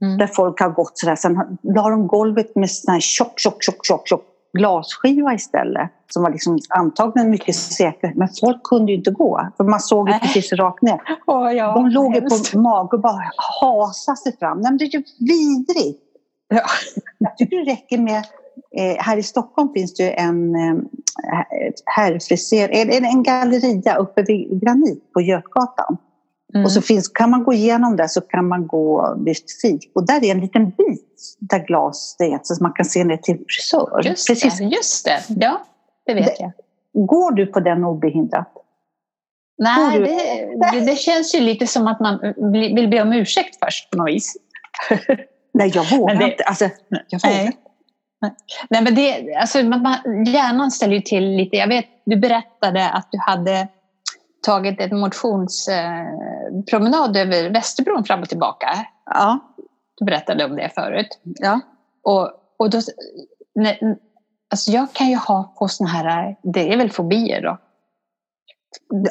Mm. 0.02 0.18
Där 0.18 0.28
folk 0.28 0.60
har 0.60 0.70
gått 0.70 0.98
sådär. 0.98 1.16
Sen 1.16 1.58
la 1.62 1.90
de 1.90 2.08
golvet 2.08 2.56
med 2.56 2.72
sån 2.72 2.94
här 2.94 3.00
tjock, 3.00 3.40
tjock, 3.40 3.64
tjock, 3.64 3.86
tjock, 3.86 4.08
tjock 4.08 4.26
glasskiva 4.54 5.34
istället. 5.34 5.92
Som 6.08 6.24
var 6.24 6.30
liksom 6.30 6.60
antagligen 6.70 7.30
mycket 7.30 7.56
säkrare. 7.56 8.14
Men 8.16 8.30
folk 8.42 8.64
kunde 8.64 8.92
ju 8.92 8.98
inte 8.98 9.12
gå. 9.12 9.48
För 9.58 9.64
man 9.64 9.80
såg 9.80 10.10
ju 10.10 10.20
precis 10.20 10.54
rakt 10.54 10.82
ner. 10.82 11.02
Oh, 11.28 11.54
ja, 11.54 11.74
de 11.74 11.88
låg 11.88 12.16
ju 12.16 12.22
på 12.22 12.60
mage 12.60 12.90
och 12.96 13.02
bara 13.02 13.22
hasade 13.62 14.18
sig 14.18 14.38
fram. 14.38 14.62
Nej, 14.62 14.72
men 14.72 14.78
det 14.78 14.86
är 14.86 14.94
ju 14.94 15.04
vidrigt. 15.20 16.04
Ja. 16.48 16.62
Jag 17.18 17.38
tycker 17.38 17.58
det 17.58 17.72
räcker 17.72 17.98
med 17.98 18.24
här 18.98 19.18
i 19.18 19.24
Stockholm 19.24 19.74
finns 19.74 19.94
det 19.94 20.04
ju 20.04 20.10
en 20.10 20.56
eh, 20.56 20.76
herrfriser, 21.86 22.70
en, 22.72 23.06
en 23.06 23.24
galleria 23.24 23.96
uppe 23.96 24.24
vid 24.24 24.62
Granit 24.62 25.14
på 25.14 25.22
Götgatan. 25.22 25.98
Mm. 26.54 26.66
Och 26.66 26.72
så 26.72 26.82
finns, 26.82 27.08
kan 27.08 27.30
man 27.30 27.44
gå 27.44 27.54
igenom 27.54 27.96
där 27.96 28.08
så 28.08 28.22
kan 28.22 28.48
man 28.48 28.68
gå 28.68 29.18
vid 29.26 29.38
fik. 29.62 29.92
Och 29.96 30.06
där 30.06 30.24
är 30.24 30.32
en 30.32 30.40
liten 30.40 30.70
bit 30.70 31.38
där 31.40 31.66
glas 31.66 32.16
är 32.20 32.40
så 32.44 32.64
man 32.64 32.74
kan 32.74 32.86
se 32.86 33.04
ner 33.04 33.18
till 33.18 33.38
frisör. 33.50 34.02
Just 34.04 34.28
Precis. 34.28 34.58
det, 34.58 34.64
just 34.64 35.06
det. 35.06 35.20
Ja, 35.28 35.62
det 36.06 36.14
vet 36.14 36.40
jag. 36.40 36.52
Går 36.94 37.32
du 37.32 37.46
på 37.46 37.60
den 37.60 37.84
obehindrat? 37.84 38.54
Nej, 39.58 40.00
det, 40.00 40.72
det, 40.72 40.86
det, 40.86 40.96
känns 40.96 41.36
ju 41.36 41.40
lite 41.40 41.68
som 41.68 41.88
att 41.88 42.00
man 42.00 42.34
vill 42.52 42.88
be 42.90 43.02
om 43.02 43.14
ursäkt 43.14 43.58
först 43.66 43.92
på 43.92 43.98
något 43.98 44.08
vis. 44.08 44.38
Nej, 45.54 45.72
jag 45.74 45.98
vågar 45.98 46.16
det, 46.16 46.32
inte. 46.32 46.44
Alltså, 46.44 46.70
jag 47.10 47.20
vågar. 47.24 47.44
Nej. 47.44 47.58
Nej, 48.70 48.84
men 48.84 48.96
det, 48.96 49.36
alltså, 49.36 49.64
man, 49.64 49.98
hjärnan 50.26 50.72
ställer 50.72 50.94
ju 50.94 51.02
till 51.02 51.36
lite. 51.36 51.56
Jag 51.56 51.68
vet, 51.68 51.86
du 52.06 52.16
berättade 52.16 52.90
att 52.90 53.08
du 53.12 53.18
hade 53.18 53.68
tagit 54.46 54.82
en 54.82 55.00
motionspromenad 55.00 57.16
eh, 57.16 57.22
över 57.22 57.50
Västerbron 57.50 58.04
fram 58.04 58.22
och 58.22 58.30
tillbaka. 58.30 58.86
Ja. 59.06 59.40
Du 59.98 60.06
berättade 60.06 60.46
om 60.46 60.56
det 60.56 60.70
förut. 60.76 61.20
Ja. 61.24 61.60
Och, 62.04 62.32
och 62.58 62.70
då, 62.70 62.82
när, 63.56 63.98
alltså 64.52 64.72
jag 64.72 64.94
kan 64.94 65.10
ju 65.10 65.16
ha 65.16 65.54
på 65.60 65.68
såna 65.68 65.90
här, 65.90 66.36
det 66.44 66.74
är 66.74 66.78
väl 66.78 66.92
fobier 66.92 67.42
då? 67.42 67.58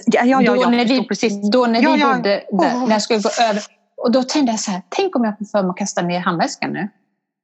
Ja, 0.07 0.25
ja, 0.25 0.43
ja, 0.43 0.55
då 0.55 0.71
när 0.71 0.85
vi, 0.85 1.05
precis. 1.05 1.51
Då 1.51 1.67
när 1.67 1.83
ja, 1.83 1.93
vi 1.93 2.05
bodde 2.05 2.23
där, 2.23 2.45
oh. 2.51 2.85
när 2.85 2.93
jag 2.93 3.03
skulle 3.03 3.21
gå 3.21 3.31
över. 3.51 3.63
Och 3.97 4.13
då 4.13 4.23
tänkte 4.23 4.53
jag 4.53 4.61
så 4.61 4.71
här, 4.71 4.83
tänk 4.89 5.17
om 5.17 5.25
jag 5.25 5.39
får 5.39 5.45
för 5.45 5.63
mig 5.63 5.71
att 5.71 5.77
kasta 5.77 6.03
ner 6.03 6.21
handväskan 6.21 6.73
nu. 6.73 6.89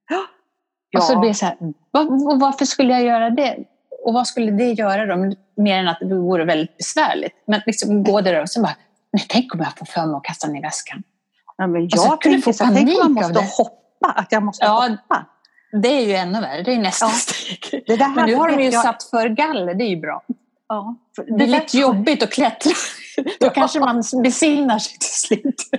Ja. 0.09 0.25
Och 0.97 1.03
så 1.03 1.19
blir 1.19 1.29
det 1.29 1.35
så 1.35 1.45
här, 1.45 1.57
var, 1.91 2.39
varför 2.39 2.65
skulle 2.65 2.93
jag 2.93 3.03
göra 3.03 3.29
det? 3.29 3.57
Och 4.05 4.13
vad 4.13 4.27
skulle 4.27 4.51
det 4.51 4.71
göra 4.71 5.15
då? 5.15 5.33
Mer 5.57 5.77
än 5.77 5.87
att 5.87 5.99
det 5.99 6.15
vore 6.15 6.45
väldigt 6.45 6.77
besvärligt. 6.77 7.33
Men 7.47 7.61
liksom 7.65 8.03
gå 8.03 8.21
där 8.21 8.41
och 8.41 8.49
så 8.49 8.61
bara, 8.61 8.75
nej, 9.13 9.25
tänk 9.29 9.53
om 9.53 9.59
jag 9.59 9.77
får 9.77 9.85
för 9.85 10.05
mig 10.05 10.17
att 10.17 10.23
kasta 10.23 10.47
ner 10.47 10.61
väskan. 10.61 11.03
Ja, 11.57 11.67
men 11.67 11.81
jag 11.81 11.99
alltså, 11.99 12.17
tänker 12.17 12.53
så 12.53 12.65
tänk 12.65 12.89
om 12.89 13.13
man 13.13 13.13
måste 13.13 13.39
hoppa, 13.57 14.11
att 14.15 14.31
jag 14.31 14.43
måste 14.43 14.65
ja, 14.65 14.87
hoppa. 14.89 15.25
Det 15.81 15.87
är 15.87 16.01
ju 16.01 16.13
ännu 16.13 16.41
värre, 16.41 16.63
det 16.63 16.73
är 16.73 16.77
nästa 16.77 17.05
ja. 17.05 17.11
steg. 17.11 17.83
Det 17.87 17.95
där 17.95 18.09
men 18.15 18.25
nu 18.25 18.35
har 18.35 18.49
de 18.49 18.63
ju 18.63 18.69
jag... 18.69 18.83
satt 18.83 19.03
för 19.03 19.29
galler, 19.29 19.73
det 19.73 19.83
är 19.83 19.89
ju 19.89 20.01
bra. 20.01 20.23
Ja, 20.67 20.95
det, 21.15 21.37
det 21.37 21.43
är 21.43 21.47
lite 21.47 21.77
jobbigt 21.77 22.23
att 22.23 22.31
klättra. 22.31 22.71
Då 23.39 23.49
kanske 23.49 23.79
man 23.79 24.03
besinnar 24.23 24.79
sig 24.79 24.97
till 24.97 25.09
slut. 25.09 25.69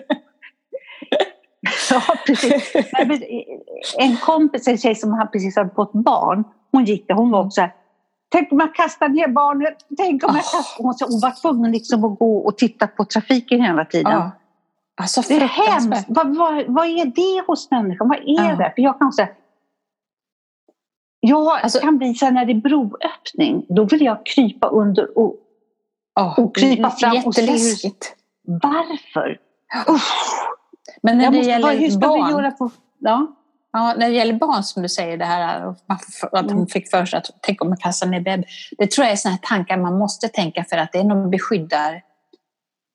Ja, 1.90 2.02
precis. 2.26 2.72
En 3.98 4.16
kompis, 4.16 4.68
en 4.68 4.78
tjej 4.78 4.94
som 4.94 5.28
precis 5.32 5.56
hade 5.56 5.74
fått 5.74 5.92
barn, 5.92 6.44
hon 6.72 6.84
gick 6.84 7.08
där, 7.08 7.14
hon 7.14 7.30
var 7.30 7.44
också 7.44 7.60
här, 7.60 7.74
Tänk 8.28 8.52
om 8.52 8.60
jag 8.60 8.74
kastar 8.74 9.08
ner 9.08 9.28
barnet. 9.28 9.76
Tänk 9.96 10.24
om 10.24 10.34
jag 10.34 10.44
kastar... 10.44 10.82
Hon, 10.82 10.94
hon 11.00 11.20
var 11.20 11.40
tvungen 11.42 11.72
liksom 11.72 12.04
att 12.04 12.18
gå 12.18 12.38
och 12.38 12.58
titta 12.58 12.86
på 12.86 13.04
trafiken 13.04 13.62
hela 13.62 13.84
tiden. 13.84 14.12
Ja. 14.12 14.30
Alltså, 15.00 15.20
det 15.28 15.34
är 15.34 15.40
hemskt. 15.40 16.06
Vad, 16.08 16.36
vad, 16.36 16.64
vad, 16.66 16.86
är 16.86 17.04
det 17.04 17.46
hos 17.46 17.70
människan? 17.70 18.08
Vad 18.08 18.18
är 18.18 18.50
ja. 18.50 18.56
det? 18.56 18.72
För 18.76 18.82
jag 18.82 18.98
kan 18.98 19.12
säga, 19.12 19.28
jag 21.20 21.60
alltså, 21.62 21.78
kan 21.78 21.98
bli 21.98 22.14
så 22.14 22.24
här, 22.24 22.32
när 22.32 22.44
det 22.44 22.52
är 22.52 22.60
broöppning, 22.60 23.66
då 23.68 23.84
vill 23.84 24.04
jag 24.04 24.26
krypa 24.26 24.68
under 24.68 25.18
och, 25.18 25.34
oh, 26.20 26.38
och 26.38 26.56
krypa 26.56 26.90
fram 26.90 27.16
och 27.26 27.34
se 27.34 27.42
hur, 27.42 27.92
varför. 28.62 29.38
Usch. 29.88 30.46
Men 31.02 31.18
när 31.18 31.24
det 31.24 31.36
måste, 31.36 31.50
gäller 31.50 31.76
hur 31.76 31.90
ska 31.90 31.98
barn, 31.98 32.26
vi 32.26 32.32
göra 32.32 32.50
på, 32.50 32.70
ja? 32.98 33.26
Ja, 33.72 33.94
när 33.98 34.08
det 34.08 34.14
gäller 34.14 34.34
barn 34.34 34.62
som 34.62 34.82
du 34.82 34.88
säger, 34.88 35.16
det 35.16 35.24
här 35.24 35.74
att 36.32 36.50
hon 36.50 36.66
fick 36.66 36.90
för 36.90 37.04
sig 37.04 37.18
att 37.18 37.30
tänk 37.40 37.62
om 37.62 37.68
man 37.68 37.78
kastar 37.78 38.06
ner 38.06 38.20
bebis. 38.20 38.70
Det 38.78 38.90
tror 38.90 39.04
jag 39.04 39.12
är 39.12 39.16
sådana 39.16 39.38
tankar 39.42 39.76
man 39.76 39.98
måste 39.98 40.28
tänka 40.28 40.64
för 40.64 40.76
att 40.76 40.92
det 40.92 40.98
är 40.98 41.04
någon 41.04 41.30
beskyddar... 41.30 42.02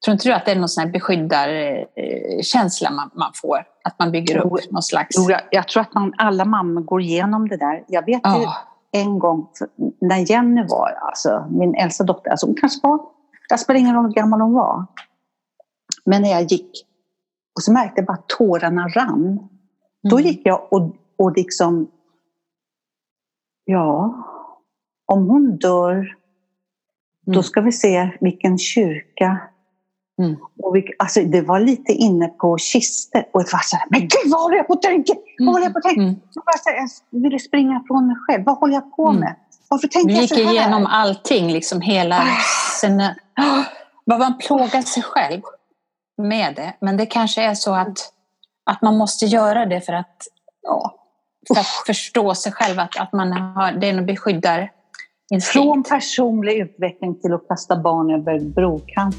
Tror 0.06 0.14
inte 0.14 0.30
du 0.30 0.34
att 0.34 0.46
det 0.46 0.52
är 0.52 0.56
någon 0.56 0.70
sån 0.70 0.84
här 0.84 0.92
beskyddarkänsla 0.92 2.92
man, 2.92 3.10
man 3.14 3.32
får? 3.36 3.64
Att 3.84 4.00
man 4.00 4.12
bygger 4.12 4.38
upp 4.38 4.46
jo, 4.46 4.58
någon 4.72 4.84
slags... 4.84 5.16
Jo, 5.18 5.32
jag, 5.32 5.42
jag, 5.52 5.68
tror 5.68 5.82
att 5.82 5.94
man, 5.94 6.14
alla 6.18 6.46
mammor 6.46 6.82
går 6.82 7.02
igenom 7.02 7.50
det 7.50 7.58
där. 7.58 7.84
Jag 7.88 8.06
vet 8.06 8.22
ju 8.26 8.48
en 8.92 9.20
gång 9.20 9.48
när 10.02 10.32
Jenny 10.32 10.66
var, 10.68 10.98
alltså 11.02 11.48
min 11.50 11.76
äldsta 11.76 12.04
dotter, 12.04 12.32
alltså 12.32 12.46
hon 12.46 12.56
kanske 12.56 12.88
var, 12.88 13.00
jag 13.50 13.60
spelar 13.60 13.80
ingen 13.80 13.96
roll 13.96 14.06
hur 14.06 14.14
gammal 14.14 14.42
hon 14.42 14.54
var. 14.54 14.86
Men 16.06 16.22
när 16.22 16.30
jag 16.30 16.42
gick 16.42 16.86
och 17.56 17.64
så 17.64 17.74
märkte 17.74 17.94
jag 17.96 18.06
bara 18.06 18.14
att 18.14 18.30
tårarna 18.30 18.88
rann. 18.88 19.28
Mm. 19.28 19.48
Då 20.10 20.20
gick 20.20 20.42
jag 20.44 20.74
och, 20.74 20.96
och 21.18 21.32
liksom, 21.36 21.92
ja, 23.66 24.16
om 25.06 25.30
hon 25.30 25.58
dör, 25.58 25.94
mm. 25.94 26.08
då 27.26 27.44
ska 27.44 27.62
vi 27.62 27.72
se 27.72 28.10
vilken 28.22 28.58
kyrka. 28.58 29.40
Mm. 30.22 30.36
Och 30.64 30.76
vi, 30.76 30.94
alltså, 31.00 31.22
det 31.22 31.42
var 31.42 31.60
lite 31.60 31.92
inne 31.92 32.28
på 32.28 32.58
kister 32.58 33.26
och 33.34 33.42
jag 33.42 33.52
var 33.52 33.64
så 33.64 33.76
här, 33.76 33.86
men 33.90 34.00
gud 34.00 34.32
vad 34.32 34.42
håller 34.42 34.58
jag 34.58 34.68
på 34.68 34.74
att 34.74 34.82
tänka? 34.82 35.14
Vad 35.40 35.48
håller 35.48 35.66
jag 35.66 35.74
på 35.74 35.78
att 35.80 35.84
tänka? 35.84 36.02
Mm. 36.02 36.16
Jag, 37.12 37.22
ville 37.22 37.40
springa 37.40 37.84
från 37.88 38.08
mig 38.08 38.16
själv. 38.28 38.44
Vad 38.46 38.58
håller 38.58 38.74
jag 38.74 38.96
på 38.96 39.08
mm. 39.08 39.20
med? 39.20 39.36
Varför 39.68 39.88
tänker 39.88 40.16
jag 40.16 40.30
så 40.30 40.36
här? 40.36 40.42
Du 40.42 40.48
gick 40.50 40.60
igenom 40.60 40.86
allting, 40.86 41.52
liksom 41.52 41.82
hela 41.82 42.20
ah. 42.20 42.38
sina... 42.82 43.16
Vad 44.06 44.20
man 44.20 44.38
plågar 44.38 44.82
sig 44.82 45.04
själv 45.04 45.42
med 46.22 46.56
det. 46.56 46.74
Men 46.82 46.98
det 46.98 47.06
kanske 47.06 47.44
är 47.44 47.54
så 47.54 47.74
att, 47.74 47.98
att 48.66 48.82
man 48.82 48.98
måste 48.98 49.26
göra 49.26 49.66
det 49.66 49.82
för 49.82 49.94
att, 49.94 50.18
ja, 50.62 50.96
för 51.48 51.60
att 51.60 51.86
förstå 51.86 52.36
sig 52.36 52.52
själv, 52.52 52.80
att, 52.80 53.00
att 53.00 53.14
man 53.14 53.32
har, 53.32 53.72
det 53.72 53.90
är 53.90 53.94
en 53.98 54.06
beskyddar 54.06 54.72
Från 55.54 55.84
personlig 55.84 56.58
utveckling 56.58 57.20
till 57.22 57.34
att 57.34 57.48
kasta 57.48 57.76
barn 57.76 58.12
över 58.12 58.40
brokant. 58.40 59.16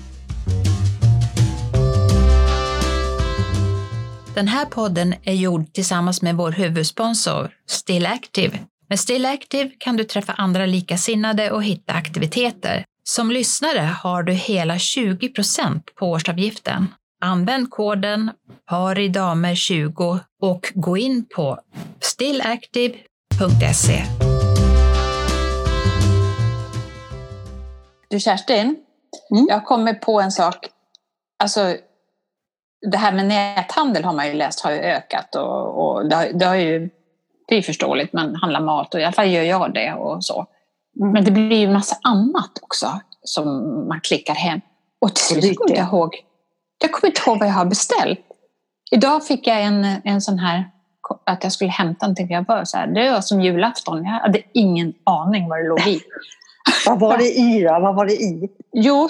Den 4.35 4.49
här 4.49 4.65
podden 4.65 5.15
är 5.25 5.33
gjord 5.33 5.73
tillsammans 5.73 6.23
med 6.23 6.37
vår 6.37 6.51
huvudsponsor 6.51 7.51
Still 7.67 8.07
Active. 8.07 8.59
Med 8.89 9.01
Still 9.01 9.27
Active 9.27 9.71
kan 9.79 9.97
du 9.97 10.05
träffa 10.05 10.33
andra 10.33 10.67
likasinnade 10.67 11.51
och 11.51 11.65
hitta 11.65 11.93
aktiviteter 11.93 12.85
Som 13.05 13.31
lyssnare 13.31 13.81
har 13.81 14.23
du 14.23 14.33
hela 14.33 14.75
20% 14.75 15.81
på 15.95 16.07
årsavgiften. 16.07 16.95
Använd 17.21 17.71
koden 17.71 18.31
paridamer20 18.71 20.19
och 20.43 20.73
gå 20.75 20.97
in 20.97 21.25
på 21.25 21.59
stillactive.se. 22.01 24.03
Du 28.09 28.21
Kerstin, 28.21 28.77
mm. 29.31 29.47
jag 29.49 29.65
kommer 29.65 29.95
på 29.95 30.21
en 30.21 30.33
sak. 30.33 30.67
Alltså, 31.43 31.77
det 32.91 32.99
här 32.99 33.13
med 33.13 33.27
näthandel 33.27 34.05
har 34.05 34.13
man 34.13 34.29
ju 34.29 34.35
läst 34.35 34.61
har 34.61 34.71
ju 34.71 34.79
ökat 34.79 35.35
och, 35.35 35.85
och 35.85 36.09
det, 36.09 36.17
har, 36.17 36.27
det, 36.33 36.45
har, 36.45 36.57
ju, 36.57 36.91
det 37.49 37.57
är 37.57 37.63
förståeligt, 37.63 38.13
man 38.13 38.37
handlar 38.37 38.61
mat 38.61 38.95
och 38.95 39.01
i 39.01 39.05
alla 39.05 39.13
fall 39.13 39.31
gör 39.31 39.43
jag 39.43 39.75
det 39.75 39.93
och 39.93 40.25
så. 40.25 40.47
Mm. 41.01 41.13
Men 41.13 41.25
det 41.25 41.31
blir 41.31 41.57
ju 41.57 41.69
massa 41.69 41.97
annat 42.03 42.59
också 42.63 43.01
som 43.23 43.47
man 43.89 44.01
klickar 44.01 44.35
hem. 44.35 44.61
Och 45.01 45.15
till 45.15 45.25
slut 45.25 45.59
kommer 45.59 45.77
jag 45.77 45.89
ihåg, 45.89 46.15
jag 46.83 46.93
kommer 46.93 47.11
inte 47.11 47.21
ihåg 47.27 47.39
vad 47.39 47.49
jag 47.49 47.53
har 47.53 47.65
beställt. 47.65 48.21
Idag 48.91 49.27
fick 49.27 49.47
jag 49.47 49.63
en, 49.63 49.85
en 50.05 50.21
sån 50.21 50.39
här, 50.39 50.71
att 51.27 51.43
jag 51.43 51.53
skulle 51.53 51.71
hämta 51.71 52.07
någonting. 52.07 52.31
Jag 52.31 52.45
bara 52.45 52.67
så 52.67 52.77
här, 52.77 52.87
det 52.87 53.11
var 53.11 53.21
som 53.21 53.41
julafton. 53.41 54.05
Jag 54.05 54.11
hade 54.11 54.43
ingen 54.55 54.95
aning 55.05 55.49
vad 55.49 55.59
det 55.59 55.69
låg 55.69 55.81
i. 55.81 56.01
vad 56.87 57.01
var 57.01 57.19
det 57.19 57.39
i 57.39 57.63
då? 57.63 57.79
Vad 57.81 57.95
var 57.95 58.07
det 58.07 58.13
i? 58.13 58.49
Jo, 58.73 59.09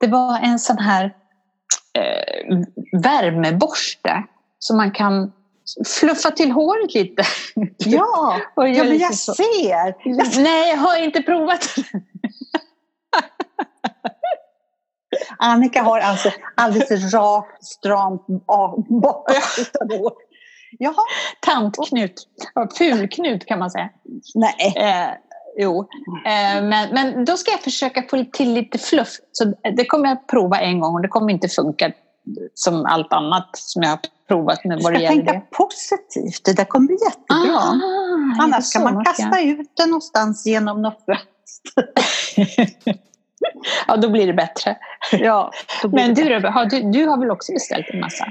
det 0.00 0.06
var 0.06 0.38
en 0.38 0.58
sån 0.58 0.78
här 0.78 1.04
eh, 1.98 2.58
värmeborste 3.02 4.24
som 4.58 4.76
man 4.76 4.90
kan 4.90 5.32
fluffa 6.00 6.30
till 6.30 6.50
håret 6.50 6.94
lite. 6.94 7.22
Ja, 7.78 8.40
ja 8.56 8.84
men 8.84 8.98
jag 8.98 9.14
så. 9.14 9.34
ser! 9.34 10.40
Nej, 10.42 10.70
jag 10.70 10.76
har 10.76 11.04
inte 11.04 11.22
provat. 11.22 11.66
Annika 15.38 15.82
har 15.82 15.98
alltså 15.98 16.30
alldeles 16.54 17.14
rakt, 17.14 17.64
stramt 17.64 18.26
bakåt 18.88 19.70
hår. 19.90 20.12
Jaha. 20.78 21.04
Tantknut. 21.40 22.28
Fulknut 22.78 23.46
kan 23.46 23.58
man 23.58 23.70
säga. 23.70 23.90
Nej. 24.34 24.74
Eh, 24.76 25.10
jo. 25.58 25.88
Eh, 26.26 26.62
men, 26.62 26.94
men 26.94 27.24
då 27.24 27.36
ska 27.36 27.50
jag 27.50 27.60
försöka 27.60 28.02
få 28.02 28.24
till 28.32 28.52
lite 28.52 28.78
fluff. 28.78 29.08
Så 29.32 29.54
det 29.76 29.84
kommer 29.84 30.08
jag 30.08 30.26
prova 30.28 30.60
en 30.60 30.80
gång 30.80 30.94
och 30.94 31.02
det 31.02 31.08
kommer 31.08 31.32
inte 31.32 31.48
funka 31.48 31.92
som 32.54 32.86
allt 32.86 33.12
annat 33.12 33.48
som 33.52 33.82
jag 33.82 33.90
har 33.90 34.00
provat 34.32 34.64
med 34.64 34.80
vad 34.82 34.92
det 34.92 35.00
gäller 35.00 35.22
tänka 35.22 35.40
positivt, 35.50 36.44
det 36.44 36.52
där 36.56 36.64
kommer 36.64 36.86
bli 36.86 36.96
jättebra. 37.04 37.58
Ah, 37.58 38.44
Annars 38.44 38.72
kan 38.72 38.82
man 38.82 39.04
kasta 39.04 39.40
ut 39.40 39.72
den 39.76 39.88
någonstans 39.88 40.46
genom 40.46 40.82
något 40.82 40.98
fönster. 41.06 41.84
ja, 43.86 43.96
då 43.96 44.10
blir 44.10 44.26
det 44.26 44.32
bättre. 44.32 44.76
Ja, 45.12 45.50
Men 45.92 46.14
du, 46.14 46.48
har 46.48 46.66
du, 46.66 46.90
du 46.90 47.06
har 47.06 47.18
väl 47.18 47.30
också 47.30 47.52
beställt 47.52 47.86
en 47.90 48.00
massa? 48.00 48.26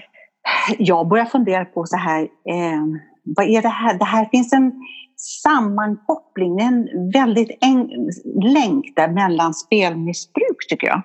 Jag 0.77 1.07
börjar 1.07 1.25
fundera 1.25 1.65
på 1.65 1.85
så 1.85 1.97
här, 1.97 2.21
eh, 2.21 2.81
vad 3.23 3.45
är 3.45 3.61
det 3.61 3.69
här? 3.69 3.93
Det 3.93 4.05
här 4.05 4.25
finns 4.31 4.53
en 4.53 4.71
sammankoppling, 5.43 6.59
en 6.59 7.11
väldigt 7.13 7.57
en, 7.61 7.89
länk 8.53 8.95
där 8.95 9.07
mellan 9.07 9.53
spelmissbruk 9.53 10.67
tycker 10.69 10.87
jag. 10.87 11.01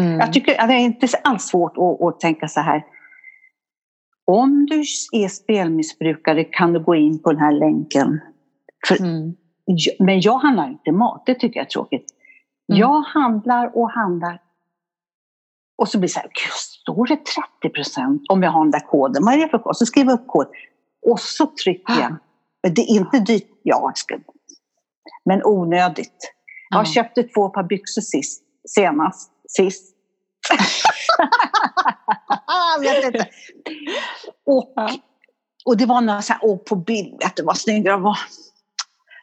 Mm. 0.00 0.20
Jag 0.20 0.32
tycker 0.32 0.60
att 0.60 0.68
det 0.68 0.74
är 0.74 0.78
inte 0.78 1.08
alls 1.24 1.44
svårt 1.44 1.76
att, 1.76 2.02
att 2.02 2.20
tänka 2.20 2.48
så 2.48 2.60
här. 2.60 2.84
Om 4.26 4.66
du 4.66 4.78
är 5.12 5.28
spelmissbrukare 5.28 6.44
kan 6.44 6.72
du 6.72 6.80
gå 6.80 6.94
in 6.94 7.22
på 7.22 7.32
den 7.32 7.40
här 7.40 7.52
länken. 7.52 8.20
För, 8.88 9.00
mm. 9.00 9.34
Men 9.98 10.20
jag 10.20 10.38
handlar 10.38 10.68
inte 10.68 10.92
mat, 10.92 11.22
det 11.26 11.34
tycker 11.34 11.60
jag 11.60 11.66
är 11.66 11.70
tråkigt. 11.70 12.06
Mm. 12.68 12.80
Jag 12.80 13.00
handlar 13.00 13.76
och 13.78 13.90
handlar. 13.90 14.42
Och 15.78 15.88
så 15.88 15.98
blir 15.98 16.08
det 16.08 16.12
så 16.12 16.20
här, 16.20 16.30
står 16.52 17.06
det 17.06 17.16
30 17.60 17.74
procent 17.74 18.22
om 18.28 18.42
jag 18.42 18.50
har 18.50 18.64
den 18.64 18.70
där 18.70 18.86
koden? 18.86 19.24
Vad 19.24 19.34
är 19.34 19.38
det 19.38 19.48
för 19.48 19.58
kod? 19.58 19.76
Så 19.76 19.86
skriver 19.86 20.10
jag 20.10 20.20
upp 20.20 20.26
kod. 20.26 20.46
Och 21.06 21.20
så 21.20 21.46
trycker 21.46 22.00
jag. 22.00 22.16
Men 22.62 22.74
det 22.74 22.82
är 22.82 22.96
inte 22.96 23.18
dyrt. 23.18 23.48
Ja, 23.62 23.92
men 25.24 25.44
onödigt. 25.44 26.32
Jag 26.70 26.88
köpte 26.88 27.22
två 27.22 27.48
par 27.48 27.62
byxor 27.62 28.02
sist, 28.02 28.42
senast. 28.68 29.32
Sist. 29.48 29.95
vet 32.80 33.04
inte. 33.04 33.28
Och, 34.46 34.74
och 35.64 35.76
det 35.76 35.86
var 35.86 36.00
några 36.00 36.22
så 36.22 36.32
här, 36.32 36.40
åh, 36.42 36.58
på 36.58 36.76
bild, 36.76 37.24
att 37.24 37.36
det 37.36 37.42
var 37.42 37.54
snygga 37.54 37.92
de 37.92 38.02
var. 38.02 38.18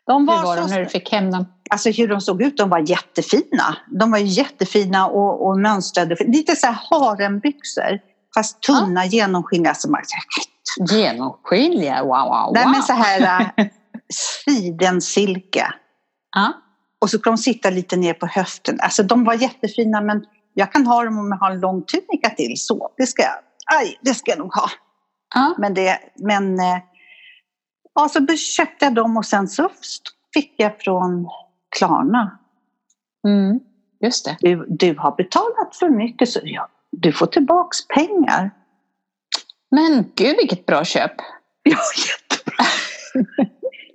De 0.06 0.26
var 0.26 0.38
Hur 0.38 0.44
var 0.44 0.58
de 0.58 0.70
när 0.70 0.80
du 0.80 0.86
fick 0.86 1.12
hem 1.12 1.32
dem? 1.32 1.46
Alltså 1.70 1.90
hur 1.90 2.08
de 2.08 2.22
såg 2.22 2.42
ut, 2.42 2.58
de 2.58 2.70
var 2.70 2.90
jättefina. 2.90 3.78
De 4.00 4.12
var 4.12 4.18
jättefina 4.18 5.08
och, 5.08 5.48
och 5.48 5.60
mönstrade. 5.60 6.16
Lite 6.20 6.56
så 6.56 6.68
här 6.68 6.78
harembyxor, 6.90 8.00
fast 8.36 8.62
tunna, 8.62 9.06
ja. 9.06 9.12
genomskinliga. 9.12 9.74
Som 9.74 9.96
Genomskinliga? 10.90 12.04
Wow, 12.04 12.10
wow, 12.10 12.28
wow. 12.28 12.52
Nej, 12.54 12.66
men 12.66 12.84
så 12.84 12.94
här 12.94 13.52
äh, 13.58 13.66
sidensilke. 14.14 15.74
Ja. 16.36 16.54
Och 17.02 17.10
så 17.10 17.20
kan 17.20 17.34
de 17.34 17.38
sitta 17.38 17.70
lite 17.70 17.96
ner 17.96 18.14
på 18.14 18.28
höften. 18.28 18.80
Alltså 18.82 19.04
de 19.04 19.24
var 19.24 19.34
jättefina 19.34 20.02
men 20.02 20.26
jag 20.54 20.72
kan 20.72 20.88
ha 20.88 21.04
dem 21.04 21.20
om 21.20 21.28
jag 21.28 21.38
har 21.38 21.52
en 21.52 21.60
lång 21.60 21.82
tunika 21.82 22.30
till. 22.30 22.54
Så 22.58 22.92
det 22.98 23.08
ska 23.08 23.22
jag, 23.22 23.40
aj, 23.80 24.00
det 24.02 24.14
ska 24.14 24.32
jag 24.32 24.40
nog 24.40 24.54
ha. 24.54 24.70
Ja. 25.36 25.56
Men, 25.58 25.74
det, 25.74 26.00
men 26.16 26.60
äh, 26.60 26.78
ja, 27.96 28.10
så 28.10 28.28
köpte 28.38 28.86
jag 28.86 28.94
dem 28.94 29.18
och 29.18 29.26
sen 29.26 29.48
så 29.48 29.70
fick 30.34 30.54
jag 30.58 30.82
från 30.82 31.28
Klarna. 31.78 32.40
Mm, 33.28 33.60
just 34.04 34.26
det. 34.26 34.38
Du, 34.40 34.66
du 34.70 34.96
har 34.98 35.16
betalat 35.16 35.76
för 35.80 35.90
mycket 35.90 36.30
så 36.30 36.40
ja, 36.44 36.70
du 36.92 37.12
får 37.12 37.26
tillbaks 37.26 37.88
pengar. 37.88 38.52
Men 39.72 40.12
gud 40.16 40.36
vilket 40.38 40.66
bra 40.66 40.84
köp! 40.84 41.12
Ja, 41.66 41.78
jättebra! 42.08 42.66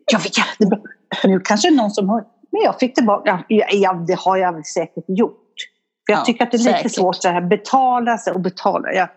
ja, 0.12 0.20
jättebra. 0.36 0.78
Nu 1.24 1.40
kanske 1.40 1.70
någon 1.70 1.90
som 1.90 2.08
har... 2.08 2.24
Men 2.50 2.62
jag 2.62 2.78
fick 2.78 2.94
tillbaka... 2.94 3.44
Ja, 3.48 3.66
ja, 3.70 3.92
det 3.92 4.18
har 4.18 4.36
jag 4.36 4.52
väl 4.52 4.64
säkert 4.64 5.04
gjort. 5.08 5.47
För 6.08 6.12
jag 6.12 6.20
ja, 6.20 6.24
tycker 6.24 6.44
att 6.44 6.50
det 6.50 6.56
är 6.56 6.58
säkert. 6.58 6.84
lite 6.84 6.94
svårt 6.94 7.16
att 7.24 7.48
betala 7.48 8.18
sig 8.18 8.32
och 8.32 8.40
betala. 8.40 8.92
Jag, 8.92 9.08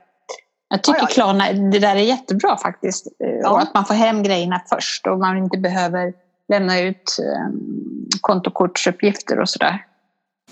jag 0.69 0.83
tycker 0.83 0.99
ja, 0.99 1.05
ja. 1.09 1.13
Klarna, 1.13 1.51
det 1.53 1.79
där 1.79 1.95
är 1.95 1.99
jättebra 1.99 2.57
faktiskt. 2.57 3.07
Ja. 3.17 3.49
Och 3.49 3.61
att 3.61 3.73
man 3.73 3.85
får 3.85 3.93
hem 3.93 4.23
grejerna 4.23 4.61
först 4.69 5.07
och 5.07 5.19
man 5.19 5.37
inte 5.37 5.57
behöver 5.57 6.13
lämna 6.49 6.79
ut 6.79 7.17
um, 7.47 8.09
kontokortsuppgifter 8.21 9.39
och 9.39 9.49
sådär. 9.49 9.85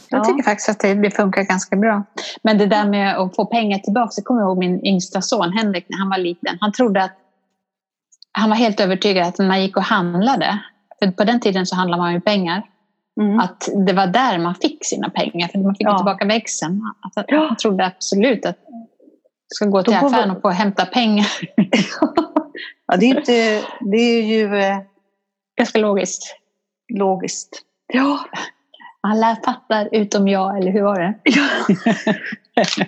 Jag 0.10 0.24
tycker 0.24 0.44
faktiskt 0.44 0.70
att 0.70 0.80
det, 0.80 0.94
det, 0.94 1.12
funkar 1.12 1.44
ganska 1.44 1.76
bra. 1.76 2.04
Men 2.42 2.58
det 2.58 2.66
där 2.66 2.86
med 2.86 3.18
att 3.18 3.36
få 3.36 3.46
pengar 3.46 3.80
tillbaka, 3.80 4.14
jag 4.16 4.26
kommer 4.26 4.42
ihåg 4.42 4.58
min 4.58 4.86
yngsta 4.86 5.22
son 5.22 5.54
Henrik 5.54 5.86
när 5.90 5.98
han 5.98 6.10
var 6.10 6.18
liten. 6.18 6.58
Han 6.62 6.72
trodde 6.72 7.04
att 7.04 7.16
han 8.32 8.50
var 8.50 8.58
helt 8.58 8.80
övertygad 8.80 9.28
att 9.28 9.38
när 9.38 9.48
man 9.48 9.62
gick 9.62 9.78
och 9.78 9.84
handlade, 9.84 10.60
för 11.00 11.12
på 11.12 11.24
den 11.24 11.40
tiden 11.40 11.66
så 11.66 11.76
handlade 11.76 12.02
man 12.04 12.14
ju 12.14 12.22
pengar, 12.22 12.64
mm. 13.20 13.40
att 13.40 13.70
det 13.88 13.94
var 13.94 14.08
där 14.08 14.38
man 14.38 14.56
fick 14.56 14.86
sina 14.86 15.10
pengar, 15.10 15.48
för 15.48 15.60
man 15.60 15.76
fick 15.76 15.88
ja. 15.88 15.98
tillbaka 15.98 16.26
växeln. 16.26 16.82
Alltså, 17.02 17.24
Han 17.28 17.58
trodde 17.58 17.86
absolut 17.86 18.46
att 18.46 18.58
man 18.70 18.88
ska 19.48 19.66
gå 19.66 19.84
till 19.84 19.94
affären 19.94 20.32
och 20.32 20.42
få 20.42 20.50
hämta 20.50 20.86
pengar. 20.86 21.28
ja, 22.88 22.98
det 22.98 23.06
är, 23.06 23.18
inte, 23.18 23.62
det 23.80 23.98
är 23.98 24.24
ju 24.24 24.56
eh, 24.56 24.78
ganska 25.58 25.80
logiskt. 25.80 26.36
Logiskt. 26.94 27.62
Ja. 27.94 28.20
Alla 29.02 29.38
fattar 29.46 29.90
utom 29.92 30.28
jag, 30.28 30.58
eller 30.58 30.72
hur 30.72 30.82
var 30.82 31.00
det? 31.00 31.14
Ja. 32.54 32.86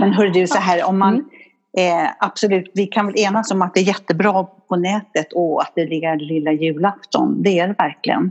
Men 0.00 0.12
hör 0.12 0.26
du, 0.26 0.46
så 0.46 0.58
här, 0.58 0.84
om 0.84 0.98
man 0.98 1.14
mm. 1.14 2.06
eh, 2.06 2.10
absolut, 2.18 2.70
vi 2.74 2.86
kan 2.86 3.06
väl 3.06 3.18
enas 3.18 3.50
om 3.50 3.62
att 3.62 3.74
det 3.74 3.80
är 3.80 3.84
jättebra 3.84 4.44
på 4.44 4.76
nätet 4.76 5.32
och 5.32 5.62
att 5.62 5.72
det 5.74 5.86
ligger 5.86 6.16
lilla 6.16 6.52
julafton. 6.52 7.42
Det 7.42 7.58
är 7.58 7.68
det 7.68 7.74
verkligen. 7.78 8.30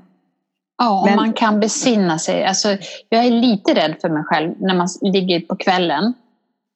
Ja, 0.78 1.00
om 1.00 1.06
Men, 1.06 1.16
man 1.16 1.34
kan 1.34 1.60
besinna 1.60 2.20
sig. 2.20 2.46
Alltså, 2.46 2.78
jag 3.10 3.26
är 3.26 3.32
lite 3.32 3.74
rädd 3.74 3.96
för 4.02 4.10
mig 4.10 4.24
själv 4.24 4.54
när 4.60 4.76
man 4.76 4.88
ligger 5.02 5.40
på 5.40 5.56
kvällen 5.56 6.14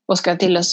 och 0.08 0.18
ska 0.18 0.36
till 0.36 0.58
att 0.58 0.66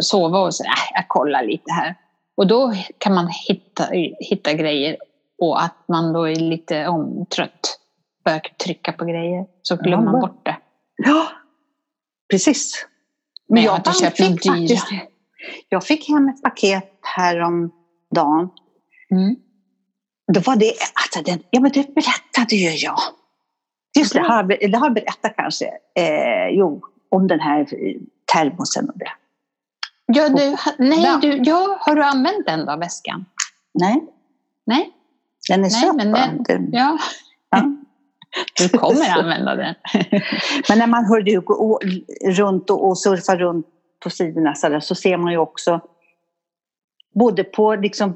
sova 0.00 0.38
och 0.38 0.54
säga, 0.54 0.70
äh, 0.70 0.92
jag 0.94 1.08
kollar 1.08 1.44
lite 1.44 1.72
här. 1.72 1.94
Och 2.36 2.46
då 2.46 2.72
kan 2.98 3.14
man 3.14 3.28
hitta, 3.48 3.84
hitta 4.20 4.52
grejer 4.52 4.96
och 5.38 5.62
att 5.62 5.84
man 5.88 6.12
då 6.12 6.28
är 6.28 6.36
lite 6.36 6.88
omtrött 6.88 7.80
börjar 8.24 8.40
trycka 8.64 8.92
på 8.92 9.04
grejer 9.04 9.46
så 9.62 9.76
glömmer 9.76 10.06
ja, 10.06 10.12
man 10.12 10.20
bort 10.20 10.44
det. 10.44 10.56
Ja, 10.96 11.28
precis. 12.30 12.86
Men 13.48 13.62
jag, 13.62 13.80
jag 13.84 14.16
fick 14.16 14.44
faktiskt, 14.46 14.86
jag 15.68 15.84
fick 15.84 16.08
hem 16.08 16.28
ett 16.28 16.42
paket 16.42 16.98
häromdagen. 17.16 18.50
Mm. 19.10 19.36
Då 20.34 20.40
var 20.40 20.56
det, 20.56 20.72
alltså 20.94 21.32
den, 21.32 21.42
ja 21.50 21.60
men 21.60 21.72
det 21.72 21.94
berättade 21.94 22.56
ju 22.56 22.70
jag. 22.70 22.98
Just 23.98 24.12
det, 24.12 24.20
har, 24.20 24.42
det 24.70 24.78
har 24.78 24.90
berättat 24.90 25.36
kanske. 25.36 25.66
Eh, 25.94 26.48
jo, 26.50 26.82
om 27.08 27.26
den 27.26 27.40
här 27.40 27.66
termosen 28.32 28.88
och 28.90 28.98
det. 28.98 29.12
Ja, 30.06 30.28
du, 30.28 30.56
nej, 30.78 31.18
du, 31.22 31.42
ja, 31.44 31.78
har 31.80 31.94
du 31.94 32.02
använt 32.02 32.46
den 32.46 32.66
då, 32.66 32.76
väskan? 32.76 33.24
Nej. 33.74 34.04
Nej? 34.66 34.90
Den 35.48 35.64
är 35.64 35.68
söt 35.68 35.96
men 35.96 36.42
den, 36.42 36.68
ja. 36.72 36.98
ja. 37.50 37.62
Du 38.56 38.68
kommer 38.68 39.10
använda 39.18 39.54
den. 39.54 39.74
Men 40.68 40.78
när 40.78 40.86
man 40.86 41.04
hör 41.04 41.20
du 41.20 41.40
gå 41.40 41.80
runt 42.24 42.70
och 42.70 42.98
surfar 42.98 43.36
runt 43.36 43.66
på 44.02 44.10
sidorna 44.10 44.54
så, 44.54 44.68
där, 44.68 44.80
så 44.80 44.94
ser 44.94 45.16
man 45.16 45.32
ju 45.32 45.38
också 45.38 45.80
både 47.14 47.44
på 47.44 47.74
liksom, 47.74 48.14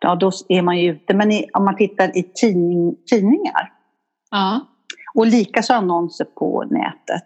ja 0.00 0.14
då 0.14 0.30
är 0.48 0.62
man 0.62 0.78
ju 0.78 0.90
ute, 0.90 1.14
men 1.14 1.32
i, 1.32 1.50
om 1.52 1.64
man 1.64 1.76
tittar 1.76 2.16
i 2.16 2.22
tidning, 2.22 2.96
tidningar. 3.10 3.72
Ja. 4.30 4.60
Och 5.14 5.26
likaså 5.26 5.74
annonser 5.74 6.24
på 6.24 6.64
nätet. 6.70 7.24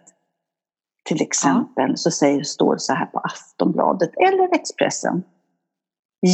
Till 1.05 1.21
exempel 1.21 1.89
ja. 1.89 1.95
så 1.95 2.11
säger, 2.11 2.43
står 2.43 2.73
det 2.73 2.79
så 2.79 2.93
här 2.93 3.05
på 3.05 3.19
Aftonbladet 3.19 4.11
eller 4.17 4.55
Expressen. 4.55 5.23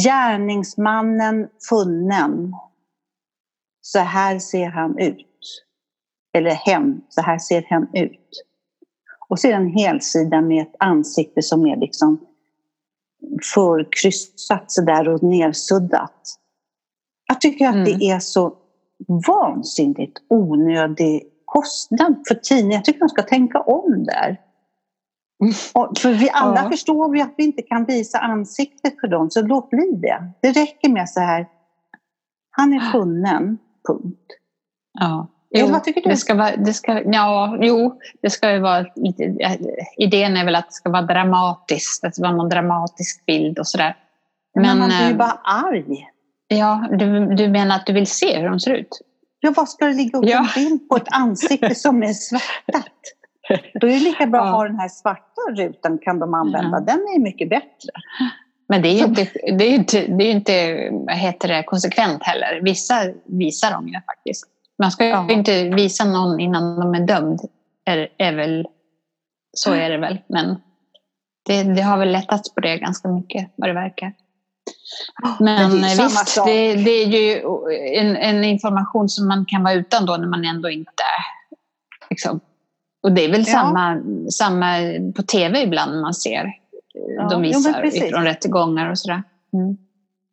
Gärningsmannen 0.04 1.48
funnen. 1.68 2.52
Så 3.80 3.98
här 3.98 4.38
ser 4.38 4.70
han 4.70 4.98
ut. 4.98 5.64
Eller 6.32 6.50
hen, 6.50 7.00
så 7.08 7.20
här 7.22 7.38
ser 7.38 7.62
hen 7.62 7.88
ut. 7.92 8.44
Och 9.28 9.44
en 9.44 9.66
helsida 9.66 10.40
med 10.40 10.62
ett 10.62 10.74
ansikte 10.78 11.42
som 11.42 11.66
är 11.66 11.76
liksom 11.76 12.27
förkryssat 13.44 14.72
sådär 14.72 15.08
och 15.08 15.22
nersuddat. 15.22 16.38
Jag 17.28 17.40
tycker 17.40 17.68
att 17.68 17.74
mm. 17.74 17.84
det 17.84 18.10
är 18.10 18.18
så 18.18 18.56
vansinnigt 19.26 20.18
onödig 20.28 21.22
kostnad 21.44 22.22
för 22.28 22.34
tidningen. 22.34 22.72
Jag 22.72 22.84
tycker 22.84 23.00
de 23.00 23.08
ska 23.08 23.22
tänka 23.22 23.60
om 23.60 24.04
där. 24.04 24.40
Och 25.74 25.98
för 25.98 26.12
vi 26.12 26.30
alla 26.32 26.62
ja. 26.62 26.70
förstår 26.70 27.10
vi 27.10 27.22
att 27.22 27.34
vi 27.36 27.44
inte 27.44 27.62
kan 27.62 27.84
visa 27.84 28.18
ansiktet 28.18 29.00
för 29.00 29.08
dem, 29.08 29.30
så 29.30 29.42
låt 29.42 29.70
bli 29.70 29.90
det. 30.02 30.32
Det 30.40 30.52
räcker 30.52 30.88
med 30.88 31.08
så 31.08 31.20
här, 31.20 31.46
han 32.50 32.72
är 32.72 32.80
funnen, 32.92 33.58
punkt. 33.88 34.26
Ja. 35.00 35.26
Jo, 35.50 35.60
Eller 35.60 35.72
vad 35.72 35.84
tycker 35.84 36.00
du? 36.00 36.08
Det 36.08 36.16
ska 36.16 36.34
vara, 36.34 36.56
det 36.56 36.72
ska, 36.72 37.02
ja, 37.04 37.58
jo, 37.60 38.00
det 38.22 38.30
ska 38.30 38.52
ju 38.52 38.58
vara 38.58 38.86
lite, 38.94 39.22
idén 39.96 40.36
är 40.36 40.44
väl 40.44 40.54
att 40.54 40.66
det 40.66 40.72
ska 40.72 40.90
vara 40.90 41.02
dramatiskt, 41.02 42.04
att 42.04 42.10
det 42.10 42.14
ska 42.14 42.22
vara 42.22 42.36
någon 42.36 42.48
dramatisk 42.48 43.26
bild 43.26 43.58
och 43.58 43.66
sådär. 43.66 43.96
Men, 44.54 44.62
Men 44.62 44.78
man 44.78 44.88
blir 44.88 45.06
ju 45.06 45.12
eh, 45.12 45.16
bara 45.16 45.40
arg. 45.44 46.08
Ja, 46.48 46.88
du, 46.90 47.34
du 47.34 47.48
menar 47.48 47.76
att 47.76 47.86
du 47.86 47.92
vill 47.92 48.06
se 48.06 48.38
hur 48.38 48.48
de 48.48 48.60
ser 48.60 48.74
ut? 48.74 49.00
Ja, 49.40 49.52
vad 49.56 49.68
ska 49.68 49.84
det 49.84 49.92
ligga 49.92 50.18
upp 50.18 50.24
ja. 50.28 50.38
en 50.56 50.64
bild 50.64 50.88
på 50.88 50.96
ett 50.96 51.08
ansikte 51.10 51.74
som 51.74 52.02
är 52.02 52.12
svärtat? 52.12 52.92
Då 53.74 53.86
är 53.86 53.92
det 53.92 54.00
lika 54.00 54.26
bra 54.26 54.40
att 54.40 54.54
ha 54.54 54.64
den 54.64 54.78
här 54.78 54.88
svarta 54.88 55.40
rutan, 55.56 55.98
kan 55.98 56.18
de 56.18 56.34
använda. 56.34 56.78
Ja. 56.78 56.80
Den 56.80 56.98
är 56.98 57.20
mycket 57.20 57.50
bättre. 57.50 57.90
Men 58.68 58.82
det 58.82 58.88
är 58.88 58.98
ju 58.98 59.04
inte, 59.04 59.28
det 59.58 59.64
är 59.64 59.74
inte, 59.74 60.06
det 60.06 60.24
är 60.24 60.30
inte 60.30 60.52
heter 61.14 61.48
det, 61.48 61.62
konsekvent 61.62 62.22
heller. 62.22 62.60
Vissa 62.62 62.94
visar 63.26 63.70
de 63.70 63.88
ju 63.88 63.94
faktiskt. 63.94 64.46
Man 64.78 64.90
ska 64.90 65.06
ju 65.06 65.34
inte 65.34 65.64
visa 65.68 66.04
någon 66.04 66.40
innan 66.40 66.80
de 66.80 66.94
är 66.94 67.06
dömd. 67.06 67.40
Är, 67.84 68.08
är 68.18 68.32
väl, 68.32 68.66
så 69.56 69.72
är 69.72 69.90
det 69.90 69.98
väl. 69.98 70.18
Men 70.28 70.56
det, 71.46 71.62
det 71.62 71.82
har 71.82 71.98
väl 71.98 72.12
lättats 72.12 72.54
på 72.54 72.60
det 72.60 72.78
ganska 72.78 73.08
mycket 73.08 73.50
vad 73.56 73.68
det 73.68 73.74
verkar. 73.74 74.12
Men, 75.38 75.70
Men 75.70 75.96
det 75.96 76.04
visst, 76.04 76.44
det, 76.44 76.74
det, 76.74 76.90
är 76.90 77.06
ju 77.06 77.42
en, 77.94 78.16
en, 78.16 78.44
information 78.44 79.08
som 79.08 79.28
man 79.28 79.44
kan 79.48 79.62
vara 79.62 79.74
utan 79.74 80.06
då 80.06 80.16
när 80.16 80.28
man 80.28 80.44
ändå 80.44 80.70
inte... 80.70 81.02
Liksom. 82.10 82.40
Och 83.02 83.12
det 83.12 83.24
är 83.24 83.30
väl 83.30 83.44
ja. 83.46 83.52
samma, 83.52 84.02
samma 84.30 84.66
på 85.16 85.22
tv 85.22 85.62
ibland 85.62 86.00
man 86.00 86.14
ser. 86.14 86.52
Ja. 87.16 87.28
De 87.28 87.42
visar 87.42 87.80
jo, 87.84 87.90
ifrån 87.90 88.24
rättegångar 88.24 88.90
och 88.90 88.98
sådär. 88.98 89.22
Mm. 89.52 89.76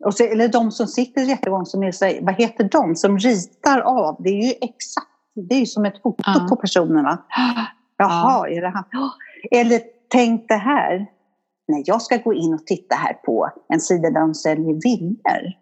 Och 0.06 0.14
så, 0.14 0.24
eller 0.24 0.48
de 0.48 0.72
som 0.72 0.88
sitter 0.88 1.22
i 1.22 1.34
rättegång, 1.34 1.66
som 1.66 1.84
är 1.84 1.92
så, 1.92 2.18
vad 2.22 2.36
heter 2.36 2.70
de, 2.72 2.96
som 2.96 3.18
ritar 3.18 3.80
av. 3.80 4.16
Det 4.20 4.30
är 4.30 4.48
ju 4.48 4.54
exakt, 4.62 5.08
det 5.50 5.56
är 5.56 5.60
ju 5.60 5.66
som 5.66 5.86
ett 5.86 6.02
foto 6.02 6.24
ja. 6.26 6.48
på 6.50 6.56
personerna. 6.56 7.24
Jaha, 7.98 8.50
är 8.50 8.62
det 8.62 8.70
han? 8.70 8.84
Eller 9.52 9.82
tänk 10.10 10.48
det 10.48 10.56
här, 10.56 11.06
nej 11.68 11.84
jag 11.86 12.02
ska 12.02 12.18
gå 12.18 12.34
in 12.34 12.54
och 12.54 12.66
titta 12.66 12.96
här 12.96 13.14
på 13.14 13.50
en 13.70 13.80
sida 13.80 14.10
där 14.10 14.20
de 14.20 14.34
säljer 14.34 14.82
villor. 14.84 15.54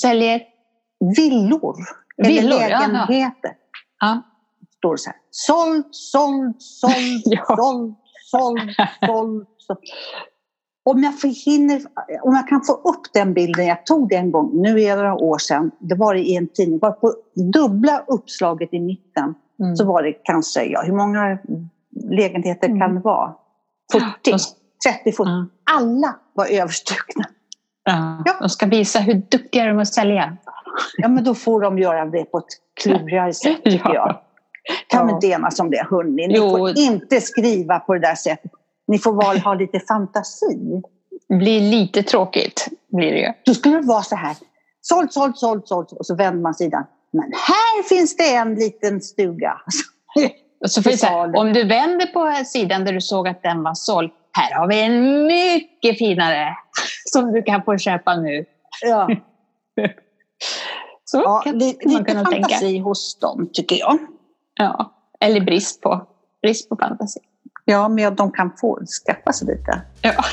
Säljer? 0.00 0.42
Villor. 1.16 1.76
Villor, 2.16 2.60
eller 2.60 2.88
lägenheter. 2.88 3.52
Ja. 4.00 4.22
Står 4.76 4.92
det 4.92 4.98
så 4.98 5.10
här, 5.10 5.18
såld, 5.30 5.84
såld, 5.90 6.62
såld, 6.62 7.22
ja. 7.24 7.56
såld, 7.56 7.94
såld, 8.30 8.60
såld, 9.06 9.46
såld. 9.58 9.78
Om 10.84 11.02
jag, 11.02 11.20
förhinner, 11.20 11.82
om 12.22 12.34
jag 12.34 12.48
kan 12.48 12.64
få 12.64 12.72
upp 12.72 13.12
den 13.12 13.34
bilden, 13.34 13.66
jag 13.66 13.86
tog 13.86 14.08
det 14.08 14.16
en 14.16 14.30
gång, 14.30 14.50
nu 14.62 14.82
är 14.82 14.96
det 14.96 15.02
några 15.02 15.14
år 15.14 15.38
sedan, 15.38 15.70
det 15.78 15.94
var 15.94 16.14
i 16.14 16.36
en 16.36 16.48
tidning, 16.48 16.78
var 16.78 16.92
på 16.92 17.14
dubbla 17.52 18.04
uppslaget 18.06 18.74
i 18.74 18.80
mitten 18.80 19.34
mm. 19.60 19.76
så 19.76 19.84
var 19.84 20.02
det 20.02 20.12
kanske, 20.12 20.64
ja 20.64 20.82
hur 20.82 20.92
många 20.92 21.38
lägenheter 22.10 22.68
mm. 22.68 22.80
kan 22.80 22.94
det 22.94 23.00
vara? 23.00 23.34
40? 23.92 24.04
30, 24.86 25.12
40. 25.12 25.22
Mm. 25.22 25.50
Alla 25.70 26.16
var 26.34 26.46
överstrukna. 26.46 27.24
Ja, 27.84 28.22
ja. 28.24 28.36
De 28.40 28.48
ska 28.48 28.66
visa 28.66 28.98
hur 28.98 29.14
duktiga 29.14 29.64
de 29.64 29.78
är 29.78 29.82
att 29.82 29.88
sälja. 29.88 30.36
Ja, 30.96 31.08
men 31.08 31.24
då 31.24 31.34
får 31.34 31.60
de 31.60 31.78
göra 31.78 32.04
det 32.04 32.24
på 32.24 32.38
ett 32.38 32.44
klurigare 32.82 33.34
sätt, 33.34 33.56
tycker 33.64 33.94
ja. 33.94 33.94
jag. 33.94 34.20
Kan 34.88 35.06
vi 35.06 35.12
inte 35.12 35.26
enas 35.26 35.60
om 35.60 35.70
det, 35.70 35.86
hörni? 35.90 36.26
Ni 36.26 36.36
jo. 36.36 36.50
får 36.50 36.78
inte 36.78 37.20
skriva 37.20 37.78
på 37.78 37.94
det 37.94 38.00
där 38.00 38.14
sättet. 38.14 38.50
Ni 38.88 38.98
får 38.98 39.12
väl 39.12 39.40
ha 39.40 39.54
lite 39.54 39.80
fantasi. 39.80 40.82
Det 41.28 41.36
blir 41.36 41.60
lite 41.60 42.02
tråkigt, 42.02 42.68
blir 42.88 43.12
det 43.12 43.18
ju. 43.18 43.32
Då 43.44 43.54
skulle 43.54 43.76
det 43.76 43.86
vara 43.86 44.02
så 44.02 44.16
här. 44.16 44.36
Sålt, 44.80 45.12
sålt, 45.12 45.38
sålt, 45.38 45.68
sålt. 45.68 45.92
Och 45.92 46.06
så 46.06 46.14
vänder 46.14 46.42
man 46.42 46.54
sidan. 46.54 46.84
Men 47.10 47.32
här 47.32 47.82
finns 47.82 48.16
det 48.16 48.34
en 48.34 48.54
liten 48.54 49.00
stuga. 49.00 49.60
så 50.66 50.82
får 50.82 51.06
här, 51.06 51.36
om 51.36 51.52
du 51.52 51.64
vänder 51.64 52.06
på 52.06 52.44
sidan 52.44 52.84
där 52.84 52.92
du 52.92 53.00
såg 53.00 53.28
att 53.28 53.42
den 53.42 53.62
var 53.62 53.74
såld. 53.74 54.10
Här 54.32 54.54
har 54.54 54.68
vi 54.68 54.82
en 54.82 55.26
mycket 55.26 55.98
finare 55.98 56.56
som 57.12 57.32
du 57.32 57.42
kan 57.42 57.62
få 57.62 57.78
köpa 57.78 58.16
nu. 58.16 58.44
Ja. 58.82 59.08
så 61.04 61.18
ja, 61.18 61.40
kan, 61.44 61.58
lite, 61.58 61.88
man 61.88 62.04
kunna 62.04 62.24
fantasi 62.24 62.58
tänka. 62.58 62.82
hos 62.82 63.18
dem, 63.18 63.50
tycker 63.52 63.76
jag. 63.76 63.98
Ja, 64.54 64.92
eller 65.20 65.40
brist 65.40 65.82
på, 65.82 66.06
brist 66.42 66.68
på 66.68 66.76
fantasi. 66.76 67.20
Ja, 67.70 67.88
men 67.88 68.14
de 68.14 68.32
kan 68.32 68.50
få 68.60 68.78
skaffa 69.06 69.32
sig 69.32 69.48
lite. 69.48 69.82
Ja. 70.02 70.24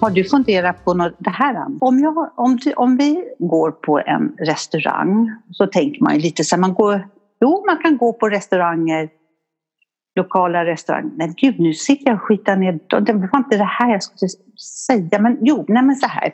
Har 0.00 0.10
du 0.10 0.24
funderat 0.24 0.84
på 0.84 0.94
något, 0.94 1.12
det 1.18 1.30
här? 1.30 1.66
Om, 1.80 1.98
jag, 1.98 2.30
om, 2.36 2.58
om 2.76 2.96
vi 2.96 3.24
går 3.38 3.70
på 3.70 3.98
en 3.98 4.36
restaurang 4.38 5.30
så 5.50 5.66
tänker 5.66 6.02
man 6.02 6.14
ju 6.14 6.20
lite 6.20 6.44
så 6.44 6.56
här, 6.56 6.60
man 6.60 6.74
går, 6.74 7.08
jo 7.40 7.64
man 7.66 7.76
kan 7.76 7.96
gå 7.96 8.12
på 8.12 8.28
restauranger, 8.28 9.08
lokala 10.16 10.64
restauranger. 10.64 11.10
Men 11.16 11.34
gud, 11.34 11.60
nu 11.60 11.74
sitter 11.74 12.06
jag 12.06 12.14
och 12.14 12.22
skitar 12.22 12.56
ner, 12.56 13.00
det 13.00 13.12
var 13.12 13.38
inte 13.38 13.56
det 13.56 13.64
här 13.64 13.92
jag 13.92 14.02
skulle 14.02 14.28
säga, 14.86 15.18
men 15.22 15.38
jo, 15.40 15.64
nej 15.68 15.82
men 15.82 15.96
så 15.96 16.06
här. 16.06 16.32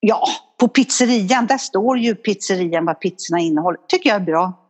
Ja, 0.00 0.26
på 0.60 0.68
pizzerian, 0.68 1.46
där 1.46 1.58
står 1.58 1.98
ju 1.98 2.14
pizzerian 2.14 2.84
vad 2.84 3.00
pizzorna 3.00 3.40
innehåller. 3.40 3.80
tycker 3.88 4.10
jag 4.10 4.16
är 4.16 4.24
bra. 4.24 4.63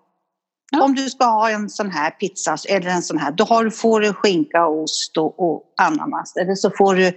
Ja. 0.74 0.84
Om 0.84 0.94
du 0.94 1.10
ska 1.10 1.24
ha 1.24 1.50
en 1.50 1.68
sån 1.68 1.90
här 1.90 2.10
pizza 2.10 2.56
eller 2.68 2.90
en 2.90 3.02
sån 3.02 3.18
här, 3.18 3.32
då 3.32 3.44
har, 3.44 3.70
får 3.70 4.00
du 4.00 4.12
skinka, 4.12 4.66
ost 4.66 5.16
och, 5.16 5.40
och 5.40 5.62
ananas. 5.76 6.37
Eller 6.37 6.54
så 6.54 6.70
får 6.70 6.94
du 6.94 7.12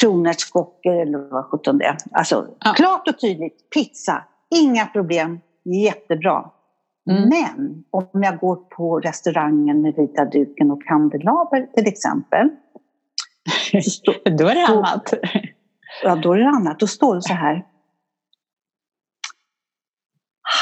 kronärtskockor 0.00 1.00
eller 1.00 1.18
vad 1.30 1.44
sjutton 1.44 1.78
det 1.78 1.84
är. 1.84 1.96
Alltså 2.12 2.46
ja. 2.60 2.72
klart 2.76 3.08
och 3.08 3.20
tydligt, 3.20 3.70
pizza, 3.74 4.24
inga 4.54 4.86
problem, 4.86 5.40
jättebra. 5.64 6.50
Mm. 7.10 7.28
Men 7.28 7.84
om 7.90 8.22
jag 8.22 8.38
går 8.38 8.56
på 8.56 9.00
restaurangen 9.00 9.82
med 9.82 9.94
vita 9.94 10.24
duken 10.24 10.70
och 10.70 10.82
kandelaber 10.82 11.66
till 11.74 11.86
exempel. 11.86 12.48
då 14.38 14.48
är 14.48 14.54
det 14.54 14.66
annat. 14.66 15.14
Ja, 16.02 16.16
då 16.16 16.32
är 16.32 16.38
det 16.38 16.48
annat. 16.48 16.78
Då 16.78 16.86
står 16.86 17.14
det 17.14 17.22
så 17.22 17.34
här 17.34 17.64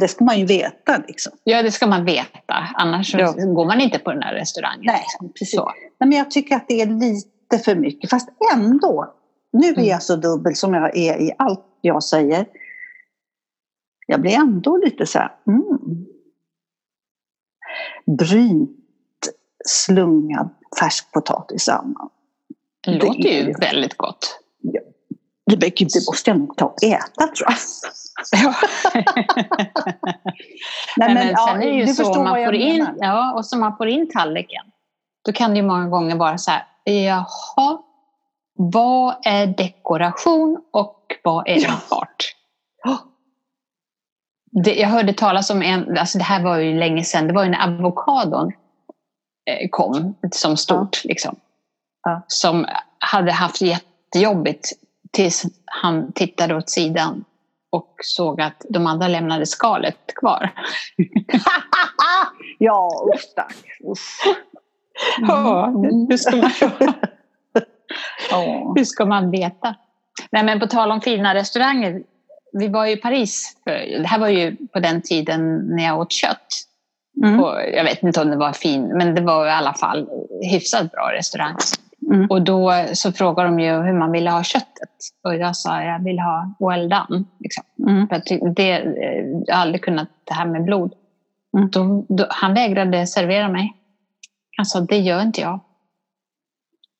Det 0.00 0.08
ska 0.08 0.24
man 0.24 0.38
ju 0.38 0.46
veta. 0.46 1.02
Liksom. 1.08 1.32
Ja, 1.44 1.62
det 1.62 1.70
ska 1.70 1.86
man 1.86 2.04
veta. 2.04 2.54
Annars 2.74 3.14
ja. 3.14 3.32
går 3.32 3.64
man 3.66 3.80
inte 3.80 3.98
på 3.98 4.12
den 4.12 4.22
här 4.22 4.34
restaurangen. 4.34 4.84
Nej, 4.84 5.04
precis. 5.38 5.56
Så. 5.56 5.64
Nej, 5.64 6.08
men 6.08 6.18
jag 6.18 6.30
tycker 6.30 6.56
att 6.56 6.68
det 6.68 6.80
är 6.80 6.86
lite 6.86 7.58
för 7.64 7.74
mycket. 7.74 8.10
Fast 8.10 8.28
ändå. 8.54 9.14
Nu 9.52 9.66
är 9.66 9.72
mm. 9.72 9.84
jag 9.84 10.02
så 10.02 10.16
dubbel 10.16 10.56
som 10.56 10.74
jag 10.74 10.96
är 10.96 11.20
i 11.20 11.32
allt 11.38 11.66
jag 11.80 12.02
säger. 12.02 12.46
Jag 14.06 14.20
blir 14.20 14.32
ändå 14.32 14.76
lite 14.76 15.06
så 15.06 15.18
här... 15.18 15.36
Mm. 15.46 16.06
Brynt 18.18 18.70
slungad 19.66 20.50
färskpotatis 20.80 21.62
samman. 21.62 22.08
Det 22.80 22.92
låter 22.92 23.28
ju 23.28 23.52
väldigt 23.52 23.96
gott. 23.96 24.40
Ja. 24.60 24.80
Det 25.56 26.06
måste 26.08 26.30
jag 26.30 26.38
nog 26.38 26.56
ta 26.56 26.64
och 26.64 26.82
äta 26.84 27.26
tror 27.26 27.48
jag. 27.48 27.56
Ja. 28.42 28.54
Nej, 30.96 31.14
men, 31.14 31.14
men 31.14 31.28
ja, 31.28 31.46
sen 31.48 31.62
är 31.62 31.66
det 31.66 31.76
ju 31.76 31.86
så 31.86 32.22
man 32.22 32.44
får 32.44 32.54
in, 32.54 32.88
ja, 32.98 33.34
och 33.34 33.46
så 33.46 33.58
man 33.58 33.76
får 33.76 33.88
in 33.88 34.10
tallriken. 34.10 34.64
Då 35.24 35.32
kan 35.32 35.50
det 35.50 35.56
ju 35.56 35.62
många 35.62 35.88
gånger 35.88 36.16
vara 36.16 36.38
så 36.38 36.50
här, 36.50 36.64
jaha, 36.84 37.78
vad 38.56 39.16
är 39.24 39.46
dekoration 39.46 40.62
och 40.72 41.16
vad 41.24 41.48
är 41.48 41.62
ja. 41.62 41.70
fart? 41.70 42.34
Det, 44.64 44.74
jag 44.74 44.88
hörde 44.88 45.12
talas 45.12 45.50
om 45.50 45.62
en, 45.62 45.98
alltså 45.98 46.18
det 46.18 46.24
här 46.24 46.42
var 46.42 46.58
ju 46.58 46.78
länge 46.78 47.04
sedan, 47.04 47.26
det 47.26 47.32
var 47.32 47.44
ju 47.44 47.50
när 47.50 47.66
avokadon 47.66 48.52
eh, 49.46 49.68
kom 49.70 50.14
som 50.30 50.56
stort. 50.56 51.00
Ja. 51.04 51.08
Liksom, 51.08 51.36
ja. 52.02 52.22
Som 52.26 52.66
hade 52.98 53.32
haft 53.32 53.60
jättejobbigt 53.60 54.68
tills 55.12 55.44
han 55.64 56.12
tittade 56.12 56.54
åt 56.54 56.70
sidan 56.70 57.24
och 57.70 57.94
såg 58.02 58.40
att 58.40 58.66
de 58.68 58.86
andra 58.86 59.08
lämnade 59.08 59.46
skalet 59.46 60.14
kvar. 60.20 60.54
ja, 62.58 63.10
usch 63.14 63.34
tack. 63.36 63.54
Ja, 65.20 65.66
hur 65.66 66.16
ska 66.16 66.30
man 68.30 68.74
Hur 68.76 68.84
ska 68.84 69.06
man 69.06 69.30
veta? 69.30 69.74
Nej, 70.32 70.44
men 70.44 70.60
på 70.60 70.66
tal 70.66 70.90
om 70.90 71.00
fina 71.00 71.34
restauranger. 71.34 72.02
Vi 72.52 72.68
var 72.68 72.86
i 72.86 72.96
Paris, 72.96 73.56
för, 73.64 73.98
det 74.00 74.06
här 74.06 74.18
var 74.18 74.28
ju 74.28 74.56
på 74.72 74.80
den 74.80 75.02
tiden 75.02 75.56
när 75.56 75.84
jag 75.84 75.98
åt 75.98 76.12
kött. 76.12 76.46
Mm. 77.24 77.40
Och 77.40 77.60
jag 77.74 77.84
vet 77.84 78.02
inte 78.02 78.20
om 78.20 78.30
det 78.30 78.36
var 78.36 78.52
fin, 78.52 78.88
men 78.88 79.14
det 79.14 79.20
var 79.20 79.46
i 79.46 79.50
alla 79.50 79.74
fall 79.74 80.08
hyfsat 80.52 80.92
bra 80.92 81.10
restaurang. 81.12 81.56
Mm. 82.12 82.26
Och 82.30 82.42
då 82.42 82.84
så 82.92 83.12
frågade 83.12 83.48
de 83.48 83.60
ju 83.60 83.82
hur 83.82 83.92
man 83.92 84.12
ville 84.12 84.30
ha 84.30 84.42
köttet. 84.42 84.90
Och 85.24 85.34
jag 85.34 85.56
sa 85.56 85.82
jag 85.82 86.04
vill 86.04 86.18
ha 86.18 86.54
well 86.58 86.88
done. 86.88 87.24
Liksom. 87.40 87.64
Mm. 87.88 88.08
För 88.08 88.16
att 88.16 88.54
det, 88.56 88.68
jag 89.46 89.54
har 89.54 89.62
aldrig 89.62 89.82
kunnat 89.82 90.08
det 90.24 90.34
här 90.34 90.46
med 90.46 90.64
blod. 90.64 90.92
Mm. 91.56 91.70
Då, 91.70 92.06
då, 92.08 92.26
han 92.30 92.54
vägrade 92.54 93.06
servera 93.06 93.48
mig. 93.48 93.76
Han 94.56 94.66
sa 94.66 94.80
det 94.80 94.98
gör 94.98 95.22
inte 95.22 95.40
jag. 95.40 95.60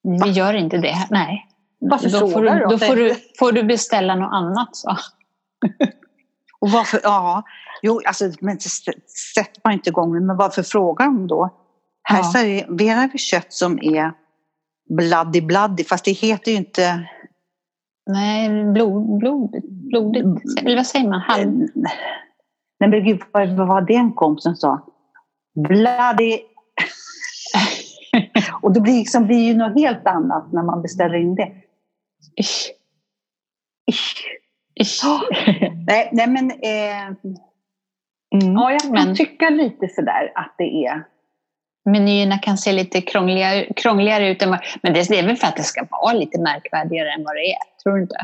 Vi 0.02 0.30
gör 0.30 0.54
inte 0.54 0.78
det. 0.78 1.06
Nej. 1.10 1.46
Varför 1.78 2.10
då 2.20 2.28
får 2.28 2.42
du, 2.42 2.66
då 2.70 2.78
får 2.78 2.96
du, 2.96 3.14
får 3.38 3.52
du 3.52 3.62
beställa 3.62 4.14
något 4.14 4.32
annat. 4.32 4.76
Så. 4.76 4.90
Och 6.60 6.70
varför, 6.70 7.00
ja, 7.02 7.42
jo, 7.82 8.00
alltså, 8.06 8.24
men 8.40 8.60
sätter 9.34 9.60
man 9.64 9.72
inte 9.72 9.90
igång 9.90 10.26
men 10.26 10.36
varför 10.36 10.62
frågar 10.62 11.06
de 11.06 11.26
då? 11.26 11.50
Här 12.02 12.18
ja. 12.18 12.32
serverar 12.32 13.08
vi 13.12 13.18
kött 13.18 13.52
som 13.52 13.78
är 13.82 14.12
bloody 14.88 15.40
bloody, 15.40 15.84
fast 15.84 16.04
det 16.04 16.10
heter 16.10 16.50
ju 16.50 16.56
inte... 16.56 17.08
Nej, 18.06 18.72
blod, 18.72 19.18
blod, 19.18 19.50
blodigt. 19.64 20.58
Eller 20.58 20.76
vad 20.76 20.86
säger 20.86 21.08
man? 21.08 21.20
Halv... 21.20 21.52
Nej 22.80 22.90
men 22.90 23.04
gud, 23.04 23.20
vad 23.32 23.48
var 23.48 23.80
det 23.80 23.94
en 23.94 24.12
kompis 24.12 24.42
som 24.42 24.56
sa? 24.56 24.86
Bloody... 25.54 26.38
Och 28.62 28.72
det 28.72 28.80
blir, 28.80 28.98
liksom, 28.98 29.26
blir 29.26 29.46
ju 29.46 29.54
något 29.54 29.80
helt 29.80 30.06
annat 30.06 30.52
när 30.52 30.62
man 30.62 30.82
beställer 30.82 31.14
in 31.14 31.34
det. 31.34 31.52
Ish. 32.40 32.70
Ish. 33.90 34.14
Ish. 34.80 35.04
Oh. 35.04 35.20
nej, 35.86 36.08
nej, 36.12 36.26
men... 36.26 36.50
Eh, 36.50 37.06
mm. 38.34 38.54
Ja, 38.54 38.72
jag 38.72 38.80
kan 38.80 38.92
men... 38.92 39.16
tycka 39.16 39.50
lite 39.50 39.88
sådär 39.88 40.32
att 40.34 40.54
det 40.58 40.86
är 40.86 41.04
menyerna 41.84 42.38
kan 42.38 42.58
se 42.58 42.72
lite 42.72 43.00
krångligare, 43.00 43.66
krångligare 43.76 44.28
ut. 44.28 44.42
Än 44.42 44.50
vad, 44.50 44.60
men 44.82 44.92
det 44.92 45.00
är 45.00 45.26
väl 45.26 45.36
för 45.36 45.46
att 45.46 45.56
det 45.56 45.62
ska 45.62 45.86
vara 45.90 46.12
lite 46.12 46.40
märkvärdigare 46.40 47.12
än 47.12 47.24
vad 47.24 47.34
det 47.34 47.52
är, 47.52 47.82
tror 47.82 47.96
du 47.96 48.02
inte? 48.02 48.16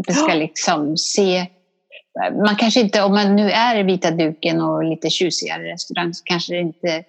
Att 0.00 0.06
det 0.06 0.12
ska 0.12 0.34
liksom 0.34 0.96
se... 0.96 1.46
Man 2.44 2.56
kanske 2.56 2.80
inte, 2.80 3.02
om 3.02 3.12
man 3.12 3.36
nu 3.36 3.50
är 3.50 3.78
i 3.78 3.82
vita 3.82 4.10
duken 4.10 4.60
och 4.60 4.84
lite 4.84 5.10
tjusigare 5.10 5.72
restaurang 5.72 6.14
så 6.14 6.24
kanske 6.24 6.54
det 6.54 6.60
inte 6.60 7.04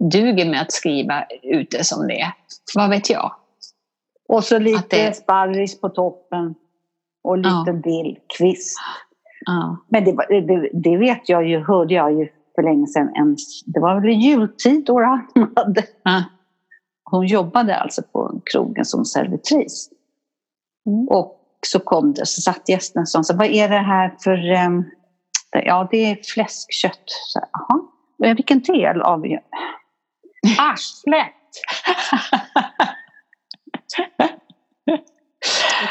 duger 0.00 0.50
med 0.50 0.62
att 0.62 0.72
skriva 0.72 1.24
ut 1.42 1.70
det 1.70 1.84
som 1.84 2.06
det 2.06 2.20
är. 2.20 2.32
Vad 2.74 2.90
vet 2.90 3.10
jag? 3.10 3.32
Och 4.28 4.44
så 4.44 4.58
lite 4.58 5.06
det... 5.06 5.16
sparris 5.16 5.80
på 5.80 5.88
toppen 5.88 6.54
och 7.22 7.38
lite 7.38 7.64
ja. 7.66 7.72
dillkvist. 7.72 8.78
Ja. 9.46 9.76
Men 9.88 10.04
det, 10.04 10.12
det, 10.28 10.70
det, 10.72 10.96
vet 10.96 11.28
jag 11.28 11.48
ju, 11.48 11.64
hörde 11.64 11.94
jag 11.94 12.12
ju 12.12 12.28
för 12.54 12.62
länge 12.62 12.86
sedan. 12.86 13.12
En, 13.14 13.36
det 13.66 13.80
var 13.80 14.00
väl 14.00 14.10
jultid 14.10 14.84
då 14.84 15.00
hon 15.34 15.52
hade. 15.56 15.84
Ja. 16.02 16.24
Hon 17.04 17.26
jobbade 17.26 17.76
alltså 17.76 18.02
på 18.12 18.40
krogen 18.52 18.84
som 18.84 19.04
servitris. 19.04 19.90
Mm. 20.86 21.08
Och 21.08 21.40
så 21.66 21.80
kom 21.80 22.12
det, 22.12 22.26
så 22.26 22.40
satt 22.40 22.68
gästen 22.68 23.02
och 23.02 23.26
sa, 23.26 23.34
vad 23.36 23.46
är 23.46 23.68
det 23.68 23.78
här 23.78 24.14
för... 24.24 24.66
Um, 24.66 24.84
ja, 25.52 25.88
det 25.90 25.96
är 25.96 26.18
fläskkött. 26.34 27.04
Så, 27.06 27.40
Jaha, 27.52 28.34
vilken 28.34 28.60
del 28.60 29.00
av... 29.00 29.24
Arslet! 30.58 31.34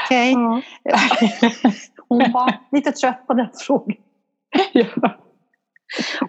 Okej. 0.05 0.35
Okay. 0.35 0.61
Hon 2.09 2.31
var 2.31 2.53
lite 2.71 2.91
trött 2.91 3.27
på 3.27 3.33
den 3.33 3.49
frågan. 3.67 3.97
ja. 4.73 5.17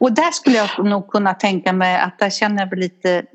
Och 0.01 0.13
där 0.13 0.31
skulle 0.31 0.57
jag 0.57 0.87
nog 0.87 1.09
kunna 1.09 1.35
tänka 1.35 1.73
mig 1.73 2.01
att 2.01 2.19
där 2.19 2.31
känner 2.31 2.67
jag 2.67 2.79
lite, 2.79 3.27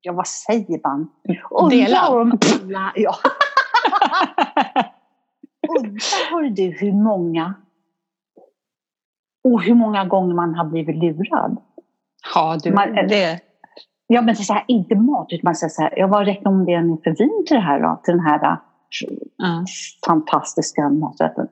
ja 0.00 0.12
vad 0.12 0.28
säger 0.28 0.80
man? 0.88 1.10
Dela? 1.70 2.08
Om 2.08 2.38
alla, 2.62 2.92
ja. 2.94 3.14
Undrar 5.68 6.50
du 6.50 6.62
hur 6.62 6.92
många 6.92 7.54
och 9.44 9.62
hur 9.62 9.74
många 9.74 10.04
gånger 10.04 10.34
man 10.34 10.54
har 10.54 10.64
blivit 10.64 10.96
lurad. 10.96 11.56
Ja, 12.34 12.58
du, 12.62 12.72
man, 12.72 12.94
det... 12.94 13.40
Ja, 14.06 14.22
men 14.22 14.36
så 14.36 14.52
här, 14.52 14.64
inte 14.68 14.94
mat, 14.94 15.26
utan 15.30 15.40
man 15.44 15.54
säger 15.54 15.70
så 15.70 15.82
här, 15.82 15.98
jag 15.98 16.08
var 16.08 16.24
rekommenderar 16.24 16.82
ni 16.82 16.96
för 17.04 17.10
vin 17.10 17.44
till 17.46 17.56
det 17.56 17.62
här 17.62 17.80
då? 17.80 18.00
Till 18.04 18.14
den 18.14 18.24
här 18.24 18.38
mm. 18.38 19.64
fantastiska 20.06 20.88
maträtten. 20.88 21.48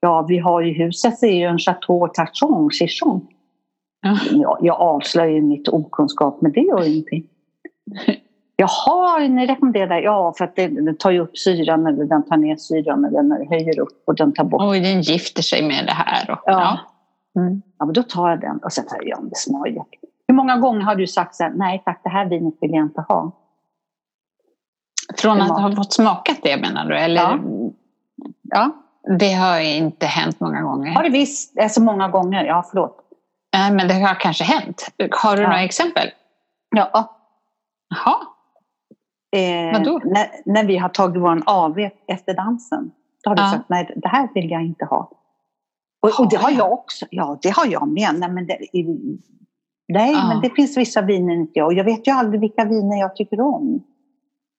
Ja, 0.00 0.26
vi 0.28 0.38
har 0.38 0.60
ju 0.60 0.72
huset 0.72 1.22
är 1.22 1.32
ju 1.32 1.44
en 1.44 1.58
Chateau 1.58 2.08
Tarchon, 2.08 2.70
Chichon. 2.70 3.26
Ja. 4.02 4.18
Jag, 4.30 4.58
jag 4.60 4.80
avslöjar 4.80 5.40
mitt 5.40 5.68
okunskap, 5.68 6.40
men 6.42 6.52
det 6.52 6.60
gör 6.60 6.88
ingenting. 6.88 7.26
Jaha, 8.56 9.18
ni 9.18 9.46
rekommenderar 9.46 10.00
Ja, 10.00 10.34
för 10.38 10.44
att 10.44 10.56
det, 10.56 10.68
den 10.68 10.96
tar 10.96 11.10
ju 11.10 11.20
upp 11.20 11.38
syran 11.38 11.86
eller 11.86 12.04
den 12.04 12.28
tar 12.28 12.36
ner 12.36 12.56
syran 12.56 13.04
eller 13.04 13.22
den 13.22 13.48
höjer 13.48 13.80
upp 13.80 14.02
och 14.06 14.14
den 14.14 14.32
tar 14.32 14.44
bort. 14.44 14.62
Oj, 14.64 14.80
den 14.80 15.00
gifter 15.00 15.42
sig 15.42 15.62
med 15.62 15.86
det 15.86 15.92
här. 15.92 16.30
Och, 16.30 16.38
ja. 16.44 16.78
Ja. 17.34 17.40
Mm. 17.40 17.62
ja, 17.78 17.84
men 17.84 17.92
då 17.92 18.02
tar 18.02 18.30
jag 18.30 18.40
den 18.40 18.58
och 18.58 18.72
sen 18.72 18.84
säger 18.88 19.08
jag, 19.08 19.28
det 19.28 19.36
smakar 19.36 19.70
Hur 19.72 20.07
många 20.38 20.56
gånger 20.56 20.80
har 20.80 20.94
du 20.94 21.06
sagt 21.06 21.34
så 21.34 21.42
här, 21.42 21.50
nej 21.50 21.82
tack, 21.84 22.00
det 22.04 22.10
här 22.10 22.26
vinet 22.26 22.54
vill 22.60 22.70
jag 22.70 22.84
inte 22.84 23.00
ha? 23.00 23.32
Från 25.16 25.40
att 25.40 25.60
ha 25.60 25.76
fått 25.76 25.92
smakat 25.92 26.38
det 26.42 26.56
menar 26.60 26.84
du? 26.84 26.98
Eller? 26.98 27.20
Ja. 27.20 27.38
ja. 28.42 28.70
Det 29.18 29.32
har 29.32 29.60
inte 29.60 30.06
hänt 30.06 30.40
många 30.40 30.62
gånger. 30.62 30.92
Har 30.94 31.02
det 31.02 31.10
visst? 31.10 31.58
Alltså 31.58 31.80
många 31.82 32.08
gånger, 32.08 32.44
ja 32.44 32.64
förlåt. 32.70 32.96
Nej, 33.52 33.72
men 33.72 33.88
det 33.88 33.94
har 33.94 34.20
kanske 34.20 34.44
hänt. 34.44 34.88
Har 35.10 35.36
du 35.36 35.42
ja. 35.42 35.48
några 35.48 35.62
exempel? 35.62 36.10
Ja. 36.70 37.16
Jaha. 37.88 38.16
Eh, 39.36 39.72
Vadå? 39.72 40.00
När, 40.04 40.30
när 40.44 40.64
vi 40.64 40.76
har 40.76 40.88
tagit 40.88 41.22
vår 41.22 41.42
AV 41.46 41.78
efter 42.06 42.34
dansen. 42.34 42.90
Då 43.24 43.30
har 43.30 43.36
du 43.36 43.42
ja. 43.42 43.50
sagt 43.50 43.68
nej, 43.68 43.92
det 43.96 44.08
här 44.08 44.28
vill 44.34 44.50
jag 44.50 44.62
inte 44.62 44.84
ha. 44.84 45.10
Och, 46.00 46.20
och 46.20 46.30
det 46.30 46.36
har 46.36 46.50
jag 46.50 46.72
också. 46.72 47.06
Ja, 47.10 47.38
det 47.42 47.50
har 47.50 47.66
jag 47.66 47.88
med. 47.88 48.14
Nej, 48.18 48.30
men 48.30 48.46
det, 48.46 48.58
nej 49.88 50.12
ja. 50.12 50.28
men 50.28 50.40
det 50.40 50.50
finns 50.50 50.76
vissa 50.76 51.02
viner 51.02 51.34
inte 51.34 51.52
jag. 51.54 51.66
Och 51.66 51.74
jag 51.74 51.84
vet 51.84 52.06
ju 52.06 52.12
aldrig 52.12 52.40
vilka 52.40 52.64
viner 52.64 53.00
jag 53.00 53.16
tycker 53.16 53.40
om. 53.40 53.84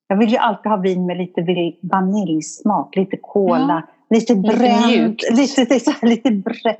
Jag 0.08 0.16
vill 0.16 0.30
ju 0.30 0.36
alltid 0.36 0.70
ha 0.70 0.76
vin 0.76 1.06
med 1.06 1.18
lite 1.18 1.44
vaniljsmak, 1.82 2.96
lite 2.96 3.16
kola. 3.16 3.82
Ja 3.86 3.94
lite 4.10 4.34
bränt, 4.34 5.22
lite, 5.30 5.74
lite, 5.74 5.96
lite 6.02 6.30
brä, 6.30 6.76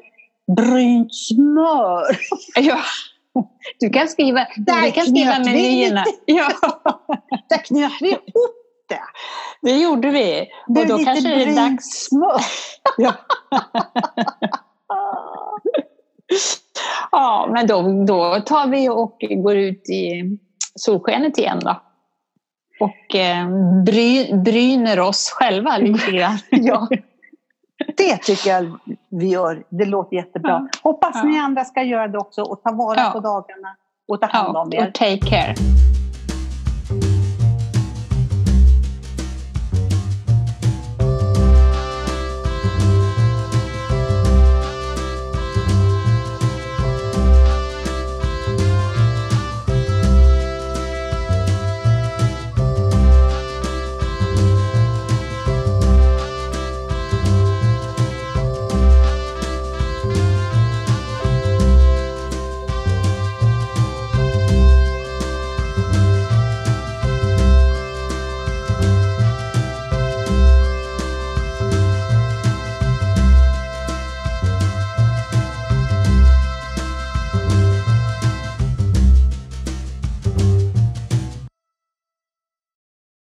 brynt 0.56 1.14
smör. 1.14 2.02
Ja. 2.54 2.78
Du 3.78 3.90
kan 3.90 4.08
skriva, 4.08 4.46
Där 4.56 4.82
du 4.82 4.92
kan 4.92 5.06
skriva 5.06 5.38
menyerna. 5.38 6.04
Ja, 6.24 6.48
Där 7.48 7.64
knöt 7.64 7.92
vi 8.00 8.08
ihop 8.08 8.56
det. 8.88 9.00
det 9.62 9.78
gjorde 9.78 10.10
vi. 10.10 10.48
Det 10.66 10.80
Och 10.80 10.86
då 10.86 11.04
kanske 11.04 11.28
det 11.28 11.44
är 11.44 11.56
dags. 11.56 11.84
smör. 11.84 12.40
Ja. 12.96 13.14
ja, 17.12 17.48
men 17.52 17.66
då, 17.66 18.04
då 18.06 18.40
tar 18.40 18.66
vi 18.66 18.88
och 18.88 19.16
går 19.42 19.56
ut 19.56 19.88
i 19.90 20.22
solskenet 20.74 21.38
igen 21.38 21.58
då. 21.62 21.80
Och 22.80 23.14
eh, 23.14 23.48
bry, 23.84 24.34
bryner 24.34 25.00
oss 25.00 25.30
själva 25.30 25.76
lite 25.78 26.10
grann. 26.10 26.38
Ja. 26.50 26.88
Det 27.96 28.16
tycker 28.16 28.50
jag 28.50 28.78
vi 29.10 29.26
gör. 29.28 29.62
Det 29.68 29.84
låter 29.84 30.16
jättebra. 30.16 30.50
Ja. 30.50 30.68
Hoppas 30.90 31.10
Ja. 31.14 31.22
ni 31.22 31.38
andra 31.38 31.64
ska 31.64 31.82
göra 31.82 32.08
det 32.08 32.18
också 32.18 32.42
och 32.42 32.62
ta 32.62 32.72
vara 32.72 33.00
Ja. 33.00 33.10
på 33.10 33.20
dagarna 33.20 33.76
och 34.08 34.20
ta 34.20 34.26
hand 34.26 34.56
om 34.56 34.72
er. 34.72 34.88
och 34.88 34.94
take 34.94 35.16
care. 35.18 35.54